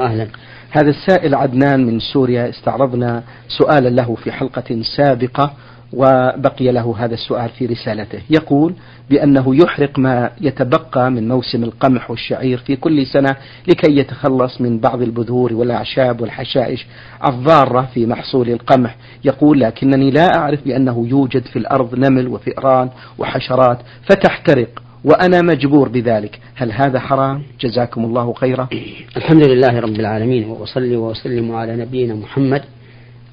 أهلا. 0.00 0.26
هذا 0.70 0.90
السائل 0.90 1.34
عدنان 1.34 1.86
من 1.86 2.00
سوريا 2.00 2.48
استعرضنا 2.48 3.22
سؤالا 3.48 3.88
له 3.88 4.14
في 4.14 4.32
حلقة 4.32 4.82
سابقة 4.96 5.52
وبقي 5.92 6.72
له 6.72 6.94
هذا 6.98 7.14
السؤال 7.14 7.48
في 7.48 7.66
رسالته. 7.66 8.20
يقول 8.30 8.74
بأنه 9.10 9.56
يحرق 9.56 9.98
ما 9.98 10.30
يتبقى 10.40 11.10
من 11.10 11.28
موسم 11.28 11.64
القمح 11.64 12.10
والشعير 12.10 12.58
في 12.58 12.76
كل 12.76 13.06
سنة 13.06 13.36
لكي 13.68 13.96
يتخلص 13.98 14.60
من 14.60 14.78
بعض 14.80 15.02
البذور 15.02 15.54
والأعشاب 15.54 16.20
والحشائش 16.20 16.86
الضارة 17.28 17.88
في 17.94 18.06
محصول 18.06 18.50
القمح. 18.50 18.96
يقول 19.24 19.60
لكنني 19.60 20.10
لا 20.10 20.28
أعرف 20.36 20.64
بأنه 20.64 21.06
يوجد 21.08 21.42
في 21.42 21.58
الأرض 21.58 21.94
نمل 21.94 22.28
وفئران 22.28 22.90
وحشرات 23.18 23.78
فتحترق 24.06 24.82
وأنا 25.08 25.42
مجبور 25.42 25.88
بذلك. 25.88 26.40
هل 26.54 26.72
هذا 26.72 27.00
حرام؟ 27.00 27.42
جزاكم 27.60 28.04
الله 28.04 28.32
خيرا. 28.32 28.68
الحمد 29.16 29.48
لله 29.48 29.80
رب 29.80 30.00
العالمين 30.00 30.48
وأصلي 30.48 30.96
وأسلم 30.96 31.52
على 31.52 31.76
نبينا 31.76 32.14
محمد 32.14 32.62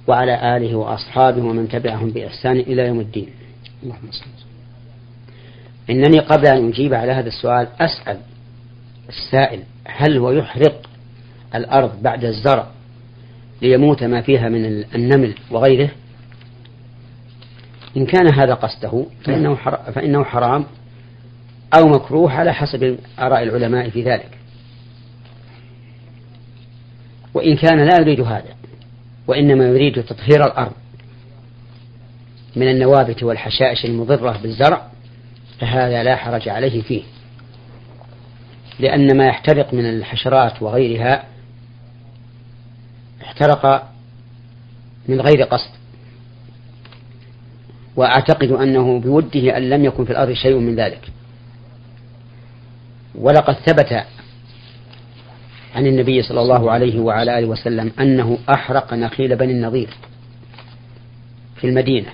وعلى 0.07 0.57
آله 0.57 0.75
وأصحابه 0.75 1.43
ومن 1.43 1.67
تبعهم 1.69 2.09
بإحسان 2.09 2.57
إلى 2.57 2.87
يوم 2.87 2.99
الدين. 2.99 3.29
اللهم 3.83 4.11
صل 4.11 4.25
إنني 5.89 6.19
قبل 6.19 6.47
أن 6.47 6.67
أجيب 6.67 6.93
على 6.93 7.11
هذا 7.11 7.27
السؤال 7.27 7.67
أسأل 7.79 8.17
السائل 9.09 9.59
هل 9.85 10.17
هو 10.17 10.31
يحرق 10.31 10.81
الأرض 11.55 12.01
بعد 12.01 12.25
الزرع 12.25 12.67
ليموت 13.61 14.03
ما 14.03 14.21
فيها 14.21 14.49
من 14.49 14.65
النمل 14.95 15.33
وغيره؟ 15.51 15.89
إن 17.97 18.05
كان 18.05 18.33
هذا 18.33 18.53
قصده 18.53 19.05
فإنه, 19.23 19.55
فإنه 19.95 20.23
حرام. 20.23 20.65
أو 21.73 21.87
مكروه 21.87 22.31
على 22.31 22.53
حسب 22.53 22.97
آراء 23.19 23.43
العلماء 23.43 23.89
في 23.89 24.03
ذلك. 24.03 24.37
وإن 27.33 27.55
كان 27.55 27.85
لا 27.85 28.01
يريد 28.01 28.21
هذا 28.21 28.55
وإنما 29.27 29.65
يريد 29.65 30.03
تطهير 30.03 30.45
الأرض 30.45 30.73
من 32.55 32.67
النوابت 32.67 33.23
والحشائش 33.23 33.85
المضرة 33.85 34.39
بالزرع 34.43 34.87
فهذا 35.59 36.03
لا 36.03 36.15
حرج 36.15 36.49
عليه 36.49 36.81
فيه. 36.81 37.03
لأن 38.79 39.17
ما 39.17 39.27
يحترق 39.27 39.73
من 39.73 39.85
الحشرات 39.89 40.61
وغيرها 40.61 41.23
احترق 43.23 43.89
من 45.07 45.21
غير 45.21 45.43
قصد. 45.43 45.71
وأعتقد 47.95 48.51
أنه 48.51 48.99
بوده 48.99 49.57
أن 49.57 49.69
لم 49.69 49.85
يكن 49.85 50.05
في 50.05 50.11
الأرض 50.11 50.33
شيء 50.33 50.57
من 50.57 50.75
ذلك. 50.75 51.14
ولقد 53.17 53.53
ثبت 53.53 54.03
عن 55.75 55.87
النبي 55.87 56.23
صلى 56.23 56.41
الله 56.41 56.71
عليه 56.71 56.99
وعلى 56.99 57.39
آله 57.39 57.47
وسلم 57.47 57.91
أنه 57.99 58.37
أحرق 58.49 58.93
نخيل 58.93 59.35
بني 59.35 59.51
النظير 59.51 59.89
في 61.55 61.67
المدينة. 61.67 62.09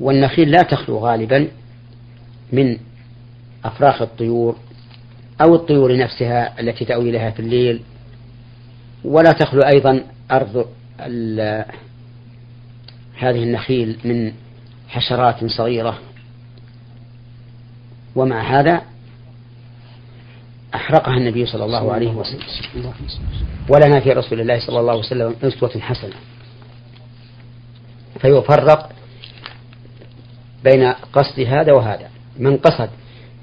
والنخيل 0.00 0.50
لا 0.50 0.62
تخلو 0.62 0.98
غالبا 0.98 1.48
من 2.52 2.78
أفراخ 3.64 4.02
الطيور 4.02 4.56
أو 5.40 5.54
الطيور 5.54 5.96
نفسها 5.96 6.60
التي 6.60 6.84
تأوي 6.84 7.10
لها 7.10 7.30
في 7.30 7.40
الليل 7.40 7.80
ولا 9.04 9.32
تخلو 9.32 9.62
أيضا 9.62 10.02
أرض 10.30 10.66
هذه 13.18 13.42
النخيل 13.42 13.98
من 14.04 14.32
حشرات 14.88 15.44
صغيرة 15.44 15.98
ومع 18.18 18.60
هذا 18.60 18.82
أحرقها 20.74 21.16
النبي 21.16 21.46
صلى 21.46 21.64
الله 21.64 21.92
عليه 21.92 22.10
وسلم. 22.10 22.42
ولنا 23.68 24.00
في 24.00 24.10
رسول 24.10 24.40
الله 24.40 24.60
صلى 24.66 24.80
الله 24.80 24.90
عليه 24.90 25.00
وسلم 25.00 25.36
أسوة 25.42 25.80
حسنة. 25.80 26.14
فيفرق 28.20 28.92
بين 30.64 30.92
قصد 30.92 31.40
هذا 31.40 31.72
وهذا. 31.72 32.10
من 32.38 32.56
قصد 32.56 32.90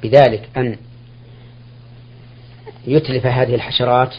بذلك 0.03 0.49
أن 0.57 0.77
يتلف 2.87 3.25
هذه 3.25 3.55
الحشرات 3.55 4.15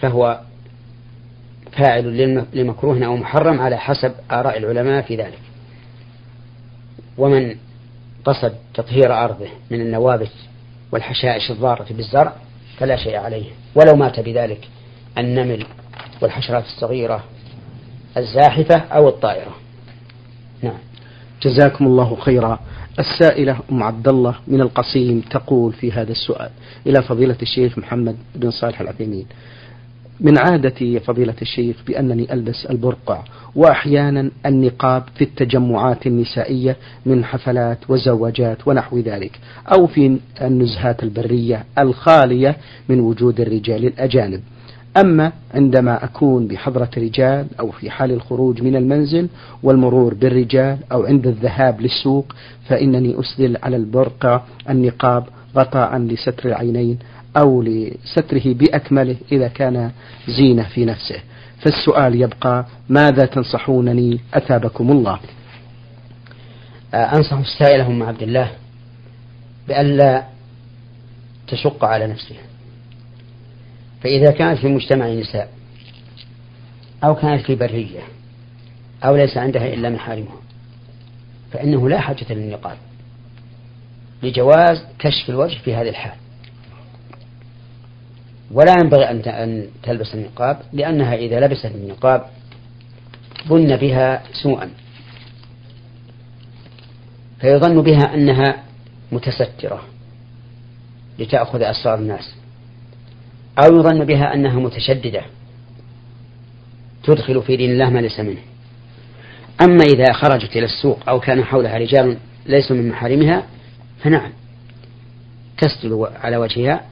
فهو 0.00 0.40
فاعل 1.72 2.46
لمكروه 2.52 3.04
أو 3.06 3.16
محرم 3.16 3.60
على 3.60 3.78
حسب 3.78 4.14
آراء 4.30 4.58
العلماء 4.58 5.02
في 5.02 5.16
ذلك. 5.16 5.38
ومن 7.18 7.56
قصد 8.24 8.54
تطهير 8.74 9.24
أرضه 9.24 9.48
من 9.70 9.80
النوابت 9.80 10.32
والحشائش 10.92 11.50
الضارة 11.50 11.86
بالزرع 11.90 12.32
فلا 12.78 12.96
شيء 12.96 13.16
عليه. 13.16 13.44
ولو 13.74 13.96
مات 13.96 14.20
بذلك 14.20 14.68
النمل 15.18 15.66
والحشرات 16.22 16.64
الصغيرة 16.64 17.24
الزاحفة 18.16 18.76
أو 18.76 19.08
الطائرة. 19.08 19.54
نعم. 20.62 20.78
جزاكم 21.42 21.86
الله 21.86 22.16
خيرا. 22.16 22.58
السائلة 22.98 23.58
أم 23.72 23.82
عبد 23.82 24.08
الله 24.08 24.34
من 24.46 24.60
القصيم 24.60 25.20
تقول 25.20 25.72
في 25.72 25.92
هذا 25.92 26.12
السؤال 26.12 26.50
إلى 26.86 27.02
فضيلة 27.02 27.36
الشيخ 27.42 27.78
محمد 27.78 28.16
بن 28.34 28.50
صالح 28.50 28.80
العثيمين. 28.80 29.26
من 30.20 30.38
عادتي 30.38 31.00
فضيلة 31.00 31.34
الشيخ 31.42 31.76
بأنني 31.86 32.32
ألبس 32.32 32.66
البرقع 32.66 33.22
وأحيانا 33.54 34.30
النقاب 34.46 35.02
في 35.14 35.24
التجمعات 35.24 36.06
النسائية 36.06 36.76
من 37.06 37.24
حفلات 37.24 37.78
وزواجات 37.88 38.68
ونحو 38.68 38.98
ذلك 38.98 39.40
أو 39.78 39.86
في 39.86 40.18
النزهات 40.42 41.02
البرية 41.02 41.64
الخالية 41.78 42.56
من 42.88 43.00
وجود 43.00 43.40
الرجال 43.40 43.84
الأجانب. 43.86 44.40
أما 44.96 45.32
عندما 45.54 46.04
أكون 46.04 46.46
بحضرة 46.46 46.90
رجال 46.96 47.46
أو 47.60 47.70
في 47.70 47.90
حال 47.90 48.12
الخروج 48.12 48.62
من 48.62 48.76
المنزل 48.76 49.28
والمرور 49.62 50.14
بالرجال 50.14 50.78
أو 50.92 51.02
عند 51.02 51.26
الذهاب 51.26 51.80
للسوق 51.80 52.34
فإنني 52.68 53.20
أسدل 53.20 53.56
على 53.62 53.76
البرقع 53.76 54.40
النقاب 54.70 55.24
غطاء 55.56 55.98
لستر 55.98 56.48
العينين 56.48 56.98
أو 57.36 57.62
لستره 57.62 58.42
بأكمله 58.54 59.16
إذا 59.32 59.48
كان 59.48 59.90
زينة 60.28 60.62
في 60.62 60.84
نفسه. 60.84 61.20
فالسؤال 61.60 62.22
يبقى 62.22 62.66
ماذا 62.88 63.26
تنصحونني 63.26 64.20
أثابكم 64.34 64.90
الله؟ 64.90 65.20
آه، 66.94 67.16
أنصح 67.16 67.36
السائل 67.36 67.80
أم 67.80 68.02
عبد 68.02 68.22
الله 68.22 68.50
بألا 69.68 70.24
تشق 71.48 71.84
على 71.84 72.06
نفسها 72.06 72.42
فإذا 74.02 74.30
كانت 74.30 74.58
في 74.58 74.68
مجتمع 74.68 75.08
نساء 75.08 75.48
أو 77.04 77.14
كانت 77.14 77.42
في 77.42 77.54
برية 77.54 78.00
أو 79.04 79.16
ليس 79.16 79.36
عندها 79.36 79.74
إلا 79.74 79.90
محارمها 79.90 80.40
فإنه 81.52 81.88
لا 81.88 82.00
حاجة 82.00 82.26
للنقاب 82.30 82.76
لجواز 84.22 84.84
كشف 84.98 85.30
الوجه 85.30 85.58
في 85.58 85.74
هذه 85.74 85.88
الحال. 85.88 86.23
ولا 88.50 88.74
ينبغي 88.82 89.10
أن 89.10 89.66
تلبس 89.82 90.14
النقاب 90.14 90.60
لأنها 90.72 91.14
إذا 91.14 91.40
لبست 91.40 91.66
النقاب 91.66 92.24
ظن 93.48 93.76
بها 93.76 94.22
سوءا. 94.42 94.70
فيظن 97.40 97.82
بها 97.82 98.14
أنها 98.14 98.62
متسترة 99.12 99.82
لتأخذ 101.18 101.62
أسرار 101.62 101.98
الناس. 101.98 102.34
أو 103.58 103.76
يظن 103.76 104.04
بها 104.04 104.34
أنها 104.34 104.60
متشددة 104.60 105.22
تدخل 107.02 107.42
في 107.42 107.56
دين 107.56 107.70
الله 107.70 107.90
ما 107.90 107.98
ليس 107.98 108.20
منه. 108.20 108.40
أما 109.62 109.84
إذا 109.94 110.12
خرجت 110.12 110.56
إلى 110.56 110.64
السوق 110.64 111.08
أو 111.08 111.20
كان 111.20 111.44
حولها 111.44 111.78
رجال 111.78 112.16
ليسوا 112.46 112.76
من 112.76 112.88
محارمها 112.88 113.42
فنعم 114.02 114.32
تسدل 115.58 116.08
على 116.22 116.36
وجهها 116.36 116.84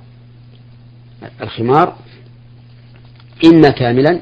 الخمار 1.43 1.97
إما 3.45 3.69
كاملا 3.69 4.21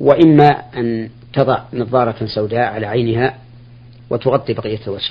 وإما 0.00 0.48
أن 0.76 1.10
تضع 1.32 1.62
نظارة 1.72 2.26
سوداء 2.26 2.72
على 2.72 2.86
عينها 2.86 3.38
وتغطي 4.10 4.52
بقية 4.52 4.80
الوجه. 4.86 5.10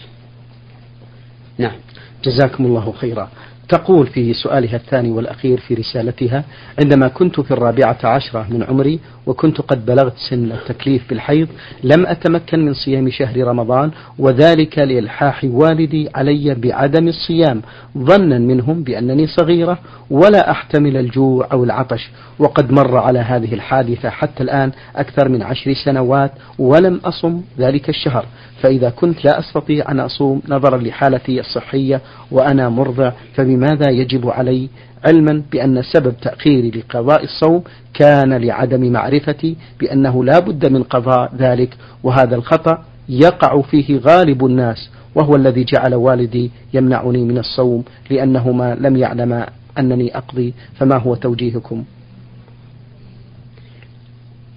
نعم. 1.57 1.75
جزاكم 2.23 2.65
الله 2.65 2.91
خيرا. 2.91 3.29
تقول 3.69 4.07
في 4.07 4.33
سؤالها 4.33 4.75
الثاني 4.75 5.11
والأخير 5.11 5.59
في 5.59 5.73
رسالتها 5.73 6.43
عندما 6.79 7.07
كنت 7.07 7.39
في 7.39 7.51
الرابعة 7.51 7.97
عشرة 8.03 8.45
من 8.49 8.63
عمري 8.63 8.99
وكنت 9.25 9.61
قد 9.61 9.85
بلغت 9.85 10.13
سن 10.29 10.51
التكليف 10.51 11.09
بالحيض 11.09 11.47
لم 11.83 12.05
أتمكن 12.05 12.65
من 12.65 12.73
صيام 12.73 13.09
شهر 13.09 13.47
رمضان 13.47 13.91
وذلك 14.19 14.77
لإلحاح 14.79 15.41
والدي 15.43 16.09
علي 16.15 16.55
بعدم 16.55 17.07
الصيام 17.07 17.61
ظنا 17.97 18.39
منهم 18.39 18.83
بأنني 18.83 19.27
صغيرة 19.27 19.79
ولا 20.09 20.51
أحتمل 20.51 20.97
الجوع 20.97 21.47
أو 21.51 21.63
العطش 21.63 22.09
وقد 22.39 22.71
مر 22.71 22.97
على 22.97 23.19
هذه 23.19 23.53
الحادثة 23.53 24.09
حتى 24.09 24.43
الآن 24.43 24.71
أكثر 24.95 25.29
من 25.29 25.41
عشر 25.41 25.73
سنوات 25.73 26.31
ولم 26.59 26.99
أصم 27.05 27.41
ذلك 27.59 27.89
الشهر. 27.89 28.25
فإذا 28.61 28.89
كنت 28.89 29.25
لا 29.25 29.39
أستطيع 29.39 29.91
أن 29.91 29.99
أصوم 29.99 30.41
نظرا 30.49 30.77
لحالتي 30.77 31.39
الصحية 31.39 32.01
وأنا 32.31 32.69
مرضع 32.69 33.11
فبماذا 33.35 33.89
يجب 33.89 34.29
علي؟ 34.29 34.69
علما 35.05 35.43
بأن 35.51 35.81
سبب 35.81 36.13
تأخيري 36.21 36.71
لقضاء 36.71 37.23
الصوم 37.23 37.63
كان 37.93 38.33
لعدم 38.33 38.91
معرفتي 38.91 39.55
بأنه 39.79 40.23
لا 40.23 40.39
بد 40.39 40.65
من 40.65 40.83
قضاء 40.83 41.35
ذلك 41.35 41.77
وهذا 42.03 42.35
الخطأ 42.35 42.83
يقع 43.09 43.61
فيه 43.61 43.97
غالب 43.97 44.45
الناس 44.45 44.89
وهو 45.15 45.35
الذي 45.35 45.63
جعل 45.63 45.95
والدي 45.95 46.51
يمنعني 46.73 47.23
من 47.23 47.37
الصوم 47.37 47.83
لأنهما 48.09 48.75
لم 48.75 48.97
يعلما 48.97 49.49
أنني 49.79 50.17
أقضي. 50.17 50.53
فما 50.79 50.97
هو 50.97 51.15
توجيهكم؟ 51.15 51.83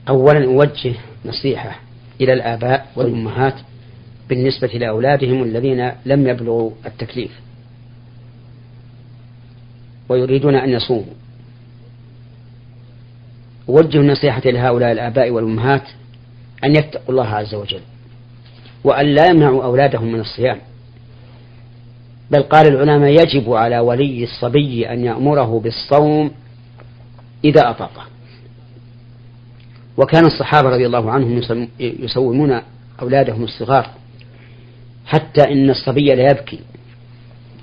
أولا 0.08 0.44
أوجه 0.44 0.94
نصيحة 1.26 1.78
إلى 2.20 2.32
الآباء 2.32 2.86
والأمهات 2.96 3.54
بالنسبة 4.28 4.68
لأولادهم 4.68 5.42
الذين 5.42 5.92
لم 6.06 6.28
يبلغوا 6.28 6.70
التكليف 6.86 7.30
ويريدون 10.08 10.54
أن 10.54 10.70
يصوموا. 10.70 11.14
أوجه 13.68 13.98
النصيحة 13.98 14.42
لهؤلاء 14.44 14.92
الآباء 14.92 15.30
والأمهات 15.30 15.82
أن 16.64 16.76
يتقوا 16.76 17.10
الله 17.10 17.26
عز 17.26 17.54
وجل 17.54 17.80
وأن 18.84 19.06
لا 19.06 19.26
يمنعوا 19.26 19.64
أولادهم 19.64 20.12
من 20.12 20.20
الصيام. 20.20 20.58
بل 22.30 22.42
قال 22.42 22.66
العلماء 22.66 23.10
يجب 23.10 23.52
على 23.52 23.78
ولي 23.78 24.24
الصبي 24.24 24.88
أن 24.88 25.04
يأمره 25.04 25.60
بالصوم 25.60 26.30
إذا 27.44 27.70
أطاقه. 27.70 28.04
وكان 29.96 30.26
الصحابة 30.26 30.68
رضي 30.68 30.86
الله 30.86 31.10
عنهم 31.10 31.66
يسومون 31.80 32.60
أولادهم 33.02 33.44
الصغار 33.44 33.90
حتى 35.06 35.52
إن 35.52 35.70
الصبي 35.70 36.14
ليبكي 36.14 36.60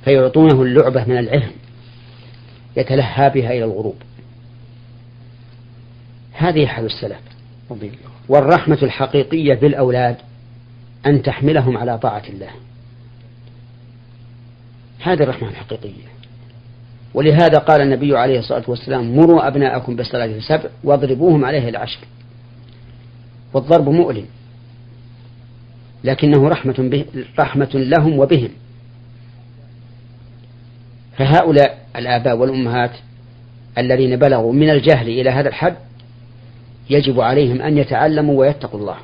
فيعطونه 0.03 0.61
اللعبة 0.61 1.05
من 1.05 1.17
العهن 1.17 1.51
يتلهى 2.77 3.29
بها 3.29 3.51
إلى 3.51 3.63
الغروب. 3.63 3.95
هذه 6.33 6.65
حال 6.65 6.85
السلف. 6.85 7.19
والرحمة 8.29 8.77
الحقيقية 8.83 9.53
بالأولاد 9.53 10.17
أن 11.05 11.21
تحملهم 11.21 11.77
على 11.77 11.97
طاعة 11.97 12.23
الله. 12.29 12.49
هذه 14.99 15.23
الرحمة 15.23 15.49
الحقيقية. 15.49 16.11
ولهذا 17.13 17.57
قال 17.57 17.81
النبي 17.81 18.17
عليه 18.17 18.39
الصلاة 18.39 18.63
والسلام 18.67 19.15
مروا 19.15 19.47
أبناءكم 19.47 19.95
بالصلاة 19.95 20.25
السبع 20.25 20.69
واضربوهم 20.83 21.45
عليه 21.45 21.69
العشر. 21.69 21.99
والضرب 23.53 23.89
مؤلم. 23.89 24.25
لكنه 26.03 26.47
رحمة, 26.47 26.75
به 26.77 27.05
رحمة 27.39 27.69
لهم 27.73 28.19
وبهم. 28.19 28.49
فهؤلاء 31.17 31.85
الآباء 31.95 32.37
والأمهات 32.37 32.91
الذين 33.77 34.15
بلغوا 34.15 34.53
من 34.53 34.69
الجهل 34.69 35.07
إلى 35.07 35.29
هذا 35.29 35.49
الحد 35.49 35.75
يجب 36.89 37.21
عليهم 37.21 37.61
أن 37.61 37.77
يتعلموا 37.77 38.39
ويتقوا 38.39 38.79
الله 38.79 38.97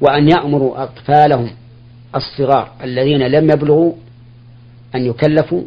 وأن 0.00 0.28
يأمروا 0.28 0.82
أطفالهم 0.82 1.50
الصغار 2.14 2.72
الذين 2.82 3.22
لم 3.22 3.50
يبلغوا 3.50 3.92
أن 4.94 5.06
يكلفوا 5.06 5.62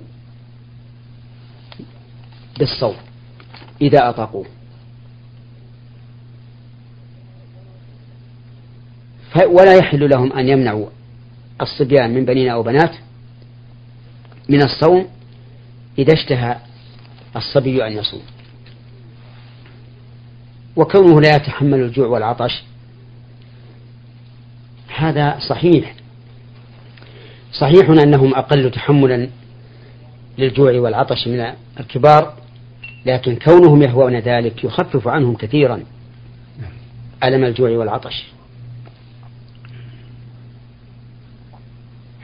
بالصوم 2.60 2.96
إذا 3.82 4.10
أطاقوه. 4.10 4.46
ولا 9.36 9.76
يحل 9.76 10.10
لهم 10.10 10.34
أن 10.34 10.50
يمنعوا 10.50 10.86
الصبيان 11.62 12.14
من 12.14 12.26
بنين 12.26 12.50
أو 12.50 12.64
بنات 12.64 12.92
من 14.50 14.62
الصوم 14.62 15.08
إذا 15.98 16.14
اشتهى 16.14 16.58
الصبي 17.36 17.88
أن 17.88 17.92
يصوم. 17.92 18.22
وكونه 20.76 21.22
لا 21.22 21.36
يتحمل 21.36 21.80
الجوع 21.80 22.08
والعطش 22.08 22.64
هذا 24.96 25.40
صحيح. 25.50 25.96
صحيح 27.54 27.90
أنهم 27.90 28.36
أقل 28.36 28.72
تحملا 28.72 29.30
للجوع 30.38 30.72
والعطش 30.72 31.28
من 31.28 31.54
الكبار 31.80 32.34
لكن 33.06 33.36
كونهم 33.36 33.82
يهوون 33.82 34.20
ذلك 34.20 34.64
يخفف 34.64 35.08
عنهم 35.08 35.36
كثيرا 35.36 35.84
ألم 37.24 37.44
الجوع 37.44 37.70
والعطش. 37.70 38.39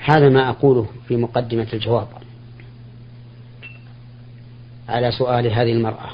هذا 0.05 0.29
ما 0.29 0.49
أقوله 0.49 0.87
في 1.07 1.17
مقدمة 1.17 1.67
الجواب 1.73 2.07
على 4.89 5.11
سؤال 5.11 5.47
هذه 5.47 5.71
المرأة. 5.71 6.09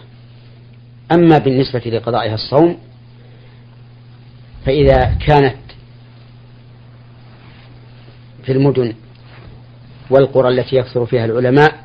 أما 1.12 1.38
بالنسبة 1.38 1.80
لقضائها 1.80 2.34
الصوم 2.34 2.78
فإذا 4.66 5.18
كانت 5.28 5.58
في 8.44 8.52
المدن 8.52 8.94
والقرى 10.10 10.50
التي 10.50 10.76
يكثر 10.76 11.06
فيها 11.06 11.26
العلماء 11.26 11.84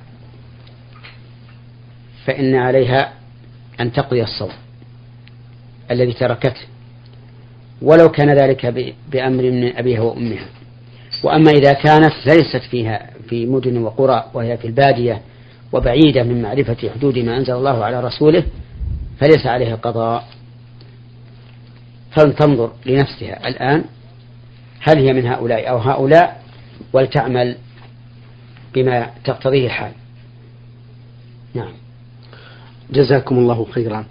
فإن 2.24 2.54
عليها 2.54 3.12
أن 3.80 3.92
تقضي 3.92 4.22
الصوم 4.22 4.52
الذي 5.90 6.12
تركته. 6.12 6.66
ولو 7.82 8.08
كان 8.08 8.38
ذلك 8.38 8.66
بأمر 9.12 9.42
من 9.42 9.76
أبيها 9.76 10.00
وأمها. 10.00 10.46
وأما 11.22 11.50
إذا 11.50 11.72
كانت 11.72 12.12
ليست 12.26 12.62
فيها 12.70 13.10
في 13.28 13.46
مدن 13.46 13.78
وقرى 13.78 14.24
وهي 14.34 14.56
في 14.56 14.66
البادية 14.66 15.22
وبعيدة 15.72 16.22
من 16.22 16.42
معرفة 16.42 16.90
حدود 16.94 17.18
ما 17.18 17.36
أنزل 17.36 17.54
الله 17.54 17.84
على 17.84 18.00
رسوله 18.00 18.44
فليس 19.20 19.46
عليها 19.46 19.76
قضاء. 19.76 20.28
فلتنظر 22.10 22.72
لنفسها 22.86 23.48
الآن 23.48 23.84
هل 24.80 24.98
هي 24.98 25.12
من 25.12 25.26
هؤلاء 25.26 25.70
أو 25.70 25.78
هؤلاء 25.78 26.42
ولتعمل 26.92 27.56
بما 28.74 29.10
تقتضيه 29.24 29.66
الحال. 29.66 29.92
نعم. 31.54 31.72
جزاكم 32.90 33.38
الله 33.38 33.66
خيرا. 33.70 34.04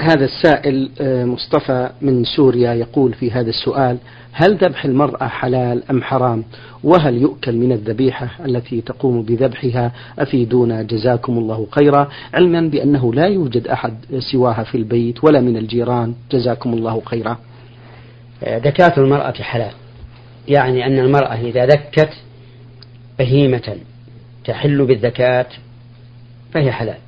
هذا 0.00 0.24
السائل 0.24 0.90
آه، 1.00 1.24
مصطفى 1.24 1.90
من 2.00 2.24
سوريا 2.24 2.74
يقول 2.74 3.14
في 3.14 3.30
هذا 3.30 3.48
السؤال 3.50 3.98
هل 4.32 4.56
ذبح 4.56 4.84
المرأة 4.84 5.26
حلال 5.28 5.82
أم 5.90 6.02
حرام؟ 6.02 6.44
وهل 6.84 7.16
يؤكل 7.16 7.56
من 7.56 7.72
الذبيحة 7.72 8.44
التي 8.44 8.80
تقوم 8.80 9.22
بذبحها؟ 9.22 9.92
أفيدونا 10.18 10.82
جزاكم 10.82 11.38
الله 11.38 11.66
خيرا. 11.70 12.08
علما 12.34 12.60
بأنه 12.60 13.14
لا 13.14 13.26
يوجد 13.26 13.66
أحد 13.66 13.94
سواها 14.32 14.62
في 14.62 14.74
البيت 14.74 15.24
ولا 15.24 15.40
من 15.40 15.56
الجيران. 15.56 16.14
جزاكم 16.32 16.72
الله 16.72 17.02
خيرا. 17.04 17.38
ذكاة 18.44 18.92
المرأة 18.98 19.32
حلال. 19.32 19.72
يعني 20.48 20.86
أن 20.86 20.98
المرأة 20.98 21.34
إذا 21.34 21.66
ذكت 21.66 22.12
بهيمة 23.18 23.76
تحل 24.44 24.86
بالذكاة 24.86 25.46
فهي 26.52 26.72
حلال. 26.72 26.98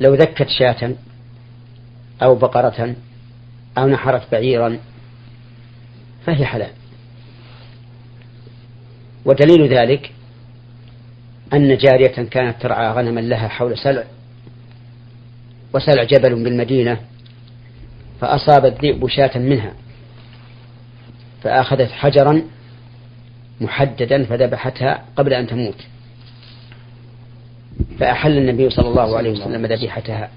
لو 0.00 0.14
ذكت 0.14 0.48
شاة 0.48 0.94
أو 2.22 2.34
بقرة 2.34 2.94
أو 3.78 3.88
نحرت 3.88 4.22
بعيرا 4.32 4.78
فهي 6.26 6.44
حلال. 6.44 6.70
ودليل 9.24 9.68
ذلك 9.68 10.12
أن 11.52 11.76
جارية 11.76 12.28
كانت 12.28 12.62
ترعى 12.62 12.92
غنما 12.92 13.20
لها 13.20 13.48
حول 13.48 13.78
سلع 13.78 14.04
وسلع 15.74 16.04
جبل 16.04 16.44
بالمدينة 16.44 17.00
فأصاب 18.20 18.66
الذئب 18.66 19.08
شاة 19.08 19.38
منها 19.38 19.72
فأخذت 21.42 21.90
حجرا 21.90 22.42
محددا 23.60 24.24
فذبحتها 24.24 25.04
قبل 25.16 25.32
أن 25.32 25.46
تموت. 25.46 25.86
فأحل 27.98 28.38
النبي 28.38 28.70
صلى 28.70 28.88
الله 28.88 29.16
عليه 29.16 29.30
وسلم 29.30 29.66
ذبيحتها. 29.66 30.30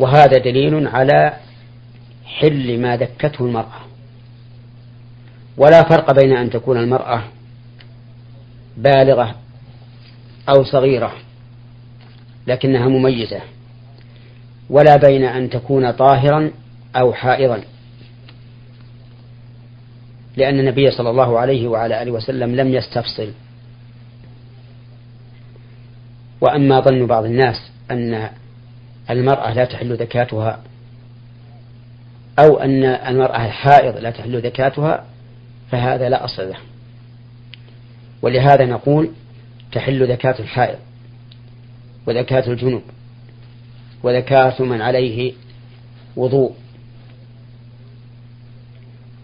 وهذا 0.00 0.38
دليل 0.38 0.88
على 0.88 1.36
حل 2.24 2.80
ما 2.80 2.96
ذكته 2.96 3.44
المرأة. 3.44 3.80
ولا 5.56 5.82
فرق 5.82 6.20
بين 6.20 6.36
أن 6.36 6.50
تكون 6.50 6.76
المرأة 6.76 7.22
بالغة 8.76 9.34
أو 10.48 10.64
صغيرة 10.64 11.12
لكنها 12.46 12.88
مميزة 12.88 13.40
ولا 14.70 14.96
بين 14.96 15.24
أن 15.24 15.50
تكون 15.50 15.90
طاهرا 15.90 16.50
أو 16.96 17.12
حائضا 17.12 17.62
لأن 20.36 20.60
النبي 20.60 20.90
صلى 20.90 21.10
الله 21.10 21.38
عليه 21.38 21.68
وعلى 21.68 22.02
آله 22.02 22.10
وسلم 22.10 22.56
لم 22.56 22.74
يستفصل. 22.74 23.32
وأما 26.40 26.80
ظن 26.80 27.06
بعض 27.06 27.24
الناس 27.24 27.70
أن 27.90 28.30
المرأة 29.10 29.52
لا 29.52 29.64
تحل 29.64 29.96
زكاتها 29.96 30.62
أو 32.38 32.56
أن 32.56 32.84
المرأة 32.84 33.46
الحائض 33.46 33.96
لا 33.96 34.10
تحل 34.10 34.42
زكاتها 34.42 35.04
فهذا 35.70 36.08
لا 36.08 36.24
أصل 36.24 36.48
له. 36.48 36.58
ولهذا 38.22 38.66
نقول 38.66 39.10
تحل 39.72 40.08
زكاة 40.08 40.38
الحائض 40.38 40.78
وزكاة 42.06 42.50
الجنوب 42.50 42.82
وزكاة 44.02 44.62
من 44.62 44.82
عليه 44.82 45.32
وضوء 46.16 46.54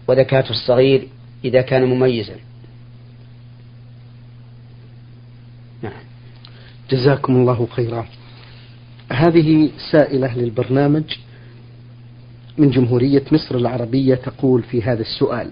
وزكاة 0.07 0.49
الصغير 0.49 1.07
إذا 1.45 1.61
كان 1.61 1.85
مميزا. 1.85 2.35
نعم. 5.81 6.03
جزاكم 6.89 7.35
الله 7.35 7.67
خيرا. 7.71 8.07
هذه 9.11 9.69
سائلة 9.91 10.37
للبرنامج 10.37 11.03
من 12.57 12.69
جمهورية 12.69 13.23
مصر 13.31 13.55
العربية 13.55 14.15
تقول 14.15 14.63
في 14.63 14.81
هذا 14.81 15.01
السؤال. 15.01 15.51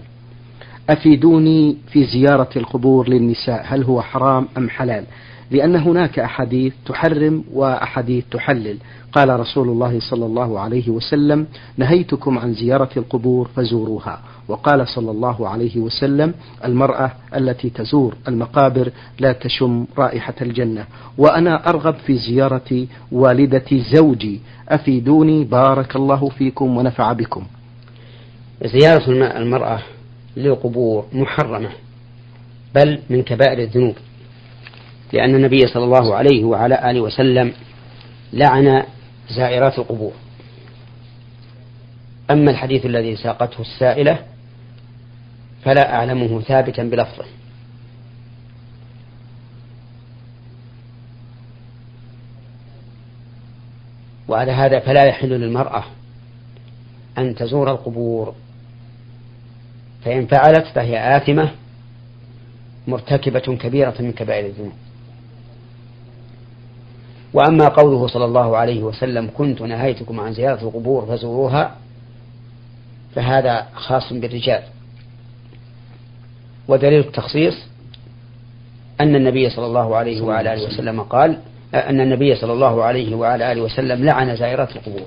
أفيدوني 0.90 1.76
في 1.92 2.04
زيارة 2.04 2.48
القبور 2.56 3.08
للنساء 3.08 3.64
هل 3.68 3.84
هو 3.84 4.02
حرام 4.02 4.48
أم 4.58 4.70
حلال؟ 4.70 5.04
لأن 5.50 5.76
هناك 5.76 6.18
أحاديث 6.18 6.72
تحرم 6.86 7.44
وأحاديث 7.52 8.24
تحلل. 8.30 8.76
قال 9.12 9.40
رسول 9.40 9.68
الله 9.68 10.00
صلى 10.10 10.26
الله 10.26 10.60
عليه 10.60 10.88
وسلم 10.90 11.46
نهيتكم 11.76 12.38
عن 12.38 12.52
زيارة 12.54 12.88
القبور 12.96 13.48
فزوروها. 13.56 14.20
وقال 14.48 14.88
صلى 14.88 15.10
الله 15.10 15.48
عليه 15.48 15.78
وسلم 15.78 16.34
المرأة 16.64 17.12
التي 17.36 17.70
تزور 17.70 18.14
المقابر 18.28 18.90
لا 19.20 19.32
تشم 19.32 19.84
رائحة 19.98 20.34
الجنة. 20.42 20.84
وأنا 21.18 21.68
أرغب 21.68 21.94
في 21.94 22.16
زيارة 22.18 22.86
والدة 23.12 23.66
زوجي. 23.94 24.40
أفيدوني 24.68 25.44
بارك 25.44 25.96
الله 25.96 26.28
فيكم 26.28 26.76
ونفع 26.76 27.12
بكم. 27.12 27.42
زيارة 28.64 29.10
المرأة 29.38 29.78
للقبور 30.36 31.06
محرمة 31.12 31.70
بل 32.74 33.00
من 33.10 33.22
كبائر 33.22 33.58
الذنوب 33.58 33.96
لأن 35.12 35.34
النبي 35.34 35.66
صلى 35.66 35.84
الله 35.84 36.14
عليه 36.14 36.44
وعلى 36.44 36.90
آله 36.90 37.00
وسلم 37.00 37.52
لعن 38.32 38.82
زائرات 39.28 39.78
القبور. 39.78 40.12
أما 42.30 42.50
الحديث 42.50 42.86
الذي 42.86 43.16
ساقته 43.16 43.60
السائلة 43.60 44.18
فلا 45.64 45.94
أعلمه 45.94 46.40
ثابتا 46.40 46.82
بلفظه. 46.82 47.24
وعلى 54.28 54.52
هذا 54.52 54.78
فلا 54.78 55.04
يحل 55.04 55.28
للمرأة 55.28 55.84
أن 57.18 57.34
تزور 57.34 57.70
القبور 57.70 58.34
فإن 60.06 60.26
فعلت 60.26 60.66
فهي 60.74 61.16
آثمة 61.16 61.50
مرتكبة 62.88 63.40
كبيرة 63.40 63.94
من 64.00 64.12
كبائر 64.12 64.46
الذنوب. 64.46 64.72
وأما 67.34 67.68
قوله 67.68 68.06
صلى 68.06 68.24
الله 68.24 68.56
عليه 68.56 68.82
وسلم 68.82 69.30
كنت 69.34 69.62
نهيتكم 69.62 70.20
عن 70.20 70.32
زيارة 70.32 70.62
القبور 70.62 71.06
فزوروها 71.06 71.76
فهذا 73.14 73.66
خاص 73.74 74.12
بالرجال. 74.12 74.62
ودليل 76.68 77.00
التخصيص 77.00 77.54
أن 79.00 79.16
النبي 79.16 79.50
صلى 79.50 79.66
الله 79.66 79.96
عليه 79.96 80.20
وعلى 80.20 80.54
آله 80.54 80.66
وسلم 80.66 81.02
قال 81.02 81.38
أن 81.74 82.00
النبي 82.00 82.34
صلى 82.34 82.52
الله 82.52 82.84
عليه 82.84 83.14
وعلى 83.14 83.52
آله 83.52 83.62
وسلم 83.62 84.04
لعن 84.04 84.36
زائرات 84.36 84.76
القبور. 84.76 85.06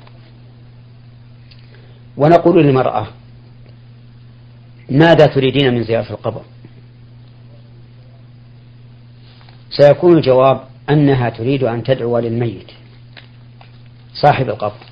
ونقول 2.17 2.63
للمرأة 2.63 3.07
ماذا 4.91 5.25
تريدين 5.25 5.73
من 5.73 5.83
زيارة 5.83 6.11
القبر؟ 6.11 6.41
سيكون 9.69 10.17
الجواب 10.17 10.63
أنها 10.89 11.29
تريد 11.29 11.63
أن 11.63 11.83
تدعو 11.83 12.19
للميت 12.19 12.71
صاحب 14.13 14.49
القبر. 14.49 14.85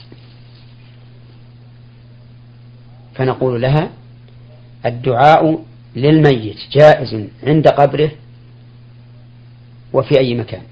فنقول 3.15 3.61
لها 3.61 3.89
الدعاء 4.85 5.63
للميت 5.95 6.57
جائز 6.71 7.27
عند 7.43 7.67
قبره 7.67 8.11
وفي 9.93 10.19
أي 10.19 10.35
مكان. 10.35 10.63